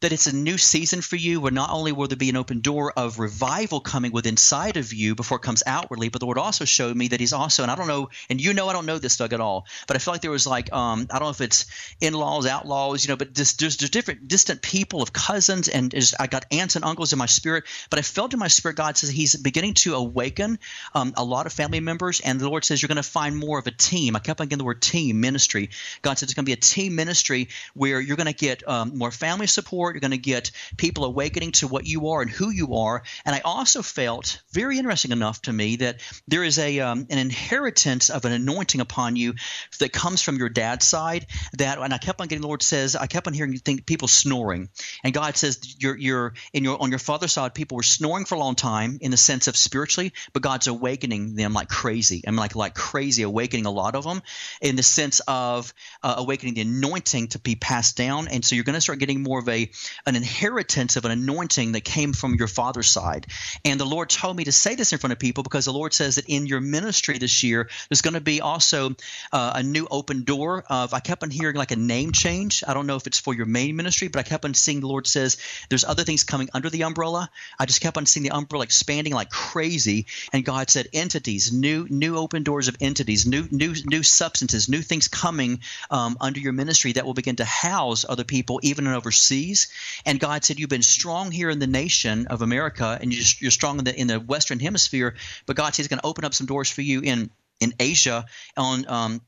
[0.00, 2.60] that it's a new season for you where not only will there be an open
[2.60, 6.38] door of revival coming within inside of you before it comes outwardly, but the Lord
[6.38, 8.86] also showed me that He's also, and I don't know, and you know I don't
[8.86, 11.26] know this, Doug, at all, but I feel like there was like, um, I don't
[11.26, 11.66] know if it's
[12.00, 15.92] in laws, outlaws, you know, but just, there's, there's different distant people of cousins, and
[16.20, 18.96] I got aunts and uncles in my spirit, but I felt in my spirit God
[18.96, 20.60] says He's beginning to awaken
[20.94, 23.58] um, a lot of family members, and the Lord says you're going to find more
[23.58, 24.14] of a team.
[24.14, 25.70] I kept on getting the word team ministry.
[26.02, 28.96] God says it's going to be a team ministry where you're going to get um,
[28.96, 32.50] more family support you're going to get people awakening to what you are and who
[32.50, 33.02] you are.
[33.24, 37.18] And I also felt very interesting enough to me that there is a um, an
[37.18, 39.34] inheritance of an anointing upon you
[39.80, 41.26] that comes from your dad's side.
[41.58, 44.68] That and I kept on getting the Lord says I kept on hearing people snoring,
[45.04, 48.34] and God says you're you're in your on your father's side people were snoring for
[48.34, 52.22] a long time in the sense of spiritually, but God's awakening them like crazy.
[52.26, 54.22] I'm like like crazy awakening a lot of them
[54.60, 55.72] in the sense of
[56.02, 59.22] uh, awakening the anointing to be passed down, and so you're going to start getting
[59.22, 59.70] more of a
[60.06, 63.26] an inheritance of an anointing that came from your father's side.
[63.64, 65.92] And the Lord told me to say this in front of people because the Lord
[65.92, 68.90] says that in your ministry this year, there's going to be also
[69.32, 72.62] uh, a new open door of, I kept on hearing like a name change.
[72.66, 74.88] I don't know if it's for your main ministry, but I kept on seeing the
[74.88, 75.36] Lord says
[75.68, 77.30] there's other things coming under the umbrella.
[77.58, 80.06] I just kept on seeing the umbrella expanding like crazy.
[80.32, 84.82] And God said entities, new, new open doors of entities, new, new, new substances, new
[84.82, 85.60] things coming
[85.90, 89.67] um, under your ministry that will begin to house other people even overseas.
[90.04, 93.78] And God said, You've been strong here in the nation of America, and you're, strong
[93.78, 95.14] in the, in the Western Hemisphere,
[95.46, 98.24] but God says He's going to open up some doors for you in in Asia
[98.56, 99.20] on um,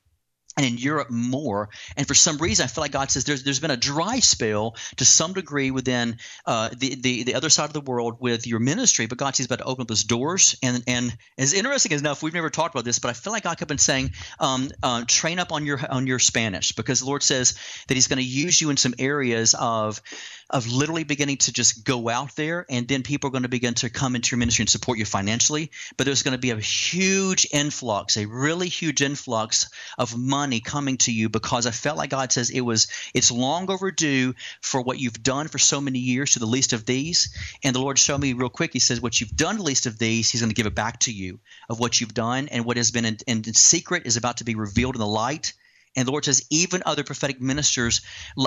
[0.56, 1.68] and in Europe more.
[1.96, 4.76] And for some reason, I feel like God says there's there's been a dry spell
[4.96, 8.58] to some degree within uh, the, the the other side of the world with your
[8.58, 9.06] ministry.
[9.06, 10.56] But God says about to open up those doors.
[10.62, 13.44] And and as interesting as enough, we've never talked about this, but I feel like
[13.44, 17.06] God kept been saying, um, uh, train up on your on your Spanish because the
[17.06, 17.54] Lord says
[17.86, 20.02] that He's going to use you in some areas of
[20.50, 23.74] of literally beginning to just go out there and then people are going to begin
[23.74, 26.56] to come into your ministry and support you financially but there's going to be a
[26.56, 32.10] huge influx a really huge influx of money coming to you because i felt like
[32.10, 36.32] god says it was it's long overdue for what you've done for so many years
[36.32, 37.36] to the least of these.
[37.62, 39.98] And the lord showed me real quick he says what you've done the least of
[39.98, 42.48] these he's going to give it back to you of what you've done.
[42.48, 45.52] And what has been in, in secret is about to be revealed in the light.
[45.96, 48.00] And the Lord says, even other prophetic ministers,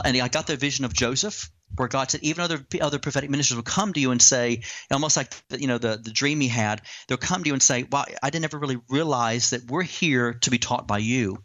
[0.05, 3.57] and I got the vision of Joseph, where God said, even other other prophetic ministers
[3.57, 6.81] will come to you and say, almost like you know the the dream he had,
[7.07, 10.35] they'll come to you and say, "Wow, I didn't ever really realize that we're here
[10.35, 11.43] to be taught by you."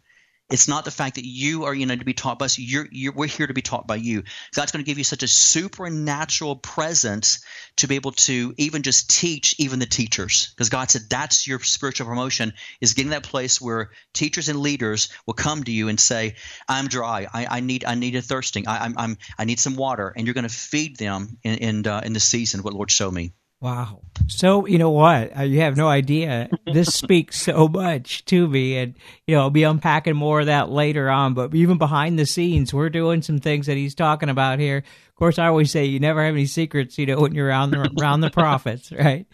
[0.49, 2.57] It's not the fact that you are, you know, to be taught by us.
[2.57, 4.23] You're, you're, we're here to be taught by you.
[4.55, 7.43] God's going to give you such a supernatural presence
[7.77, 10.51] to be able to even just teach even the teachers.
[10.55, 15.09] Because God said that's your spiritual promotion is getting that place where teachers and leaders
[15.27, 16.35] will come to you and say,
[16.67, 17.27] "I'm dry.
[17.31, 18.67] I, I need I need a thirsting.
[18.67, 21.87] I, I'm, I'm I need some water," and you're going to feed them in in,
[21.87, 22.63] uh, in the season.
[22.63, 23.33] What Lord showed me.
[23.61, 23.99] Wow.
[24.27, 25.37] So, you know what?
[25.37, 26.49] Uh, you have no idea.
[26.65, 28.77] This speaks so much to me.
[28.77, 28.93] And,
[29.27, 31.33] you know, I'll be unpacking more of that later on.
[31.33, 34.83] But even behind the scenes, we're doing some things that he's talking about here
[35.19, 37.91] course, I always say you never have any secrets, you know, when you're around the
[37.99, 39.25] around the prophets, right?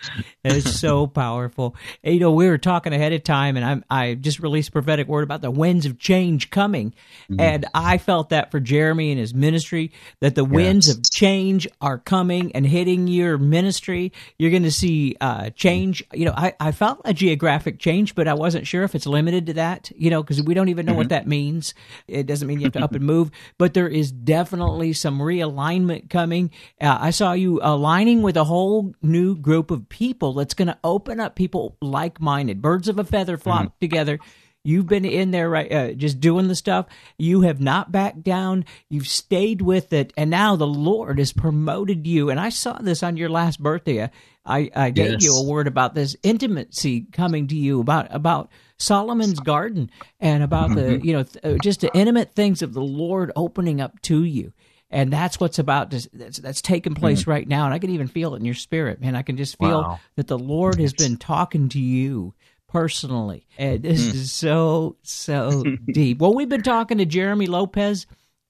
[0.44, 1.76] It's so powerful.
[2.04, 4.72] And, you know, we were talking ahead of time, and I'm I just released a
[4.72, 6.94] prophetic word about the winds of change coming,
[7.30, 7.40] mm-hmm.
[7.40, 10.52] and I felt that for Jeremy and his ministry that the yes.
[10.52, 14.12] winds of change are coming and hitting your ministry.
[14.38, 16.04] You're going to see uh, change.
[16.14, 19.46] You know, I I felt a geographic change, but I wasn't sure if it's limited
[19.48, 19.92] to that.
[19.96, 20.98] You know, because we don't even know mm-hmm.
[21.00, 21.74] what that means.
[22.08, 25.75] It doesn't mean you have to up and move, but there is definitely some realignment
[25.76, 26.52] alignment coming.
[26.80, 30.78] Uh, I saw you aligning with a whole new group of people that's going to
[30.84, 33.80] open up people like minded, birds of a feather flock mm-hmm.
[33.82, 34.20] together.
[34.64, 35.72] You've been in there, right?
[35.72, 36.88] Uh, just doing the stuff.
[37.20, 38.66] You have not backed down.
[38.90, 42.32] You've stayed with it, and now the Lord has promoted you.
[42.32, 44.10] And I saw this on your last birthday.
[44.44, 45.24] I, I gave yes.
[45.24, 50.74] you a word about this intimacy coming to you about about Solomon's garden and about
[50.74, 51.06] the mm-hmm.
[51.06, 54.52] you know uh, just the intimate things of the Lord opening up to you
[54.90, 57.28] and that's what's about to, that's, that's taking place mm.
[57.28, 57.66] right now.
[57.66, 59.16] And i can even feel it in your spirit man.
[59.16, 60.00] I can just feel wow.
[60.16, 62.34] that the lord has been talking to you
[62.68, 63.48] personally.
[63.58, 64.14] And this mm.
[64.14, 66.20] is so so deep.
[66.20, 68.08] Well we've been talking to jeremy lopez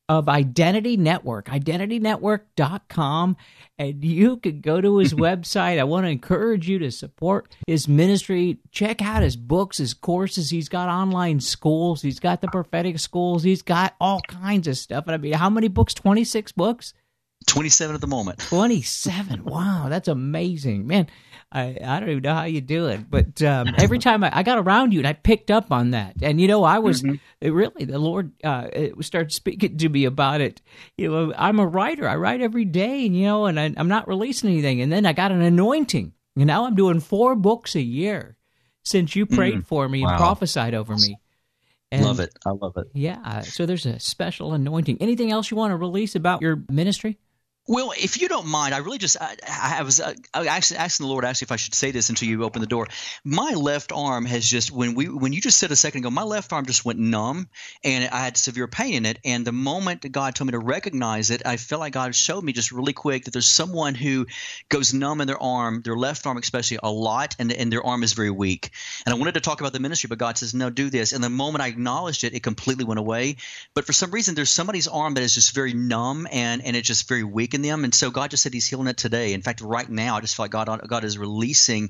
[0.08, 3.38] of Identity Network, identitynetwork.com.
[3.78, 5.80] And you can go to his website.
[5.80, 8.60] I want to encourage you to support his ministry.
[8.72, 10.50] Check out his books, his courses.
[10.50, 15.06] He's got online schools, he's got the prophetic schools, he's got all kinds of stuff.
[15.08, 15.94] And I mean, how many books?
[15.94, 16.94] 26 books?
[17.48, 18.40] 27 at the moment.
[18.40, 19.44] 27.
[19.44, 20.88] Wow, that's amazing.
[20.88, 21.08] Man,
[21.52, 24.44] I, I don't even know how you do it, but um, every time I, I,
[24.44, 26.16] got around you and I picked up on that.
[26.22, 27.50] And, you know, I was mm-hmm.
[27.50, 28.68] really, the Lord uh,
[29.02, 30.62] started speaking to me about it.
[30.98, 33.88] You know, I'm a writer, I write every day, and, you know, and I, I'm
[33.88, 34.82] not releasing anything.
[34.82, 36.14] And then I got an anointing.
[36.36, 38.38] And now I'm doing four books a year
[38.84, 40.10] since you prayed mm, for me wow.
[40.10, 41.18] and prophesied over me.
[41.92, 42.34] And love it.
[42.46, 42.88] I love it.
[42.94, 43.42] Yeah.
[43.42, 44.98] So there's a special anointing.
[45.00, 47.18] Anything else you want to release about your ministry?
[47.68, 51.12] Well, if you don't mind, I really just I, I was uh, actually asking the
[51.12, 52.88] Lord actually if I should say this until you open the door.
[53.24, 56.22] My left arm has just when we when you just said a second ago, my
[56.22, 57.50] left arm just went numb
[57.84, 59.18] and I had severe pain in it.
[59.26, 62.54] And the moment God told me to recognize it, I felt like God showed me
[62.54, 64.28] just really quick that there's someone who
[64.70, 68.04] goes numb in their arm, their left arm especially, a lot, and and their arm
[68.04, 68.70] is very weak.
[69.08, 71.14] And I wanted to talk about the ministry, but God says no, do this.
[71.14, 73.38] And the moment I acknowledged it, it completely went away.
[73.74, 76.88] But for some reason, there's somebody's arm that is just very numb and and it's
[76.88, 77.84] just very weak in them.
[77.84, 79.34] And so God just said He's healing it today.
[79.34, 81.90] In fact, right now, I just feel like God God is releasing,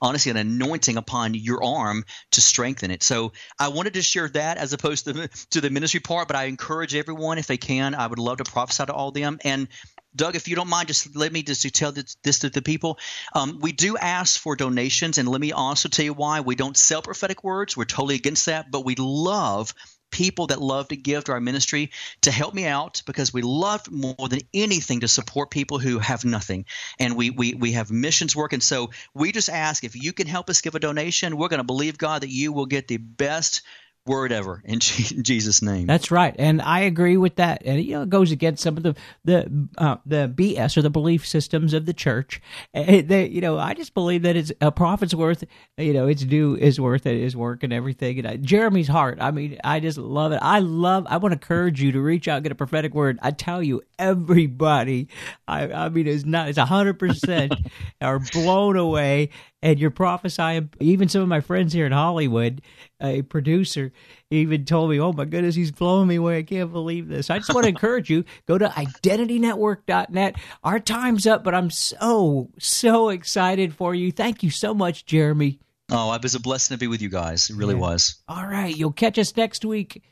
[0.00, 3.02] honestly, an anointing upon your arm to strengthen it.
[3.02, 6.28] So I wanted to share that as opposed to to the ministry part.
[6.28, 9.38] But I encourage everyone, if they can, I would love to prophesy to all them
[9.44, 9.68] and.
[10.14, 12.98] Doug, if you don't mind, just let me just tell this, this to the people.
[13.34, 16.40] Um, we do ask for donations, and let me also tell you why.
[16.40, 17.76] We don't sell prophetic words.
[17.76, 19.74] We're totally against that, but we love
[20.10, 21.90] people that love to give to our ministry
[22.22, 26.24] to help me out because we love more than anything to support people who have
[26.24, 26.64] nothing.
[26.98, 28.52] And we, we, we have missions work.
[28.52, 31.58] And so we just ask if you can help us give a donation, we're going
[31.58, 33.62] to believe, God, that you will get the best
[34.06, 35.86] word ever in Jesus' name.
[35.86, 37.62] That's right, and I agree with that.
[37.64, 38.94] And you know, it goes against some of the
[39.24, 42.40] the uh, the BS or the belief systems of the church.
[42.72, 45.44] And they, you know, I just believe that it's a prophet's worth.
[45.76, 48.18] You know, it's due is worth it, his work and everything.
[48.18, 49.18] And I, Jeremy's heart.
[49.20, 50.38] I mean, I just love it.
[50.42, 51.06] I love.
[51.08, 53.18] I want to encourage you to reach out, and get a prophetic word.
[53.22, 55.08] I tell you, everybody.
[55.48, 56.48] I, I mean, it's not.
[56.48, 57.54] It's a hundred percent
[58.00, 59.30] are blown away
[59.66, 60.70] and you're prophesying.
[60.78, 62.62] Even some of my friends here in Hollywood,
[63.00, 63.90] a producer,
[64.30, 66.38] even told me, "Oh my goodness, he's blowing me away!
[66.38, 70.36] I can't believe this." I just want to encourage you: go to identitynetwork.net.
[70.62, 74.12] Our time's up, but I'm so so excited for you.
[74.12, 75.58] Thank you so much, Jeremy.
[75.90, 77.50] Oh, it was a blessing to be with you guys.
[77.50, 77.80] It really yeah.
[77.80, 78.22] was.
[78.28, 80.04] All right, you'll catch us next week.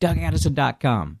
[0.00, 1.20] DougAddison.com.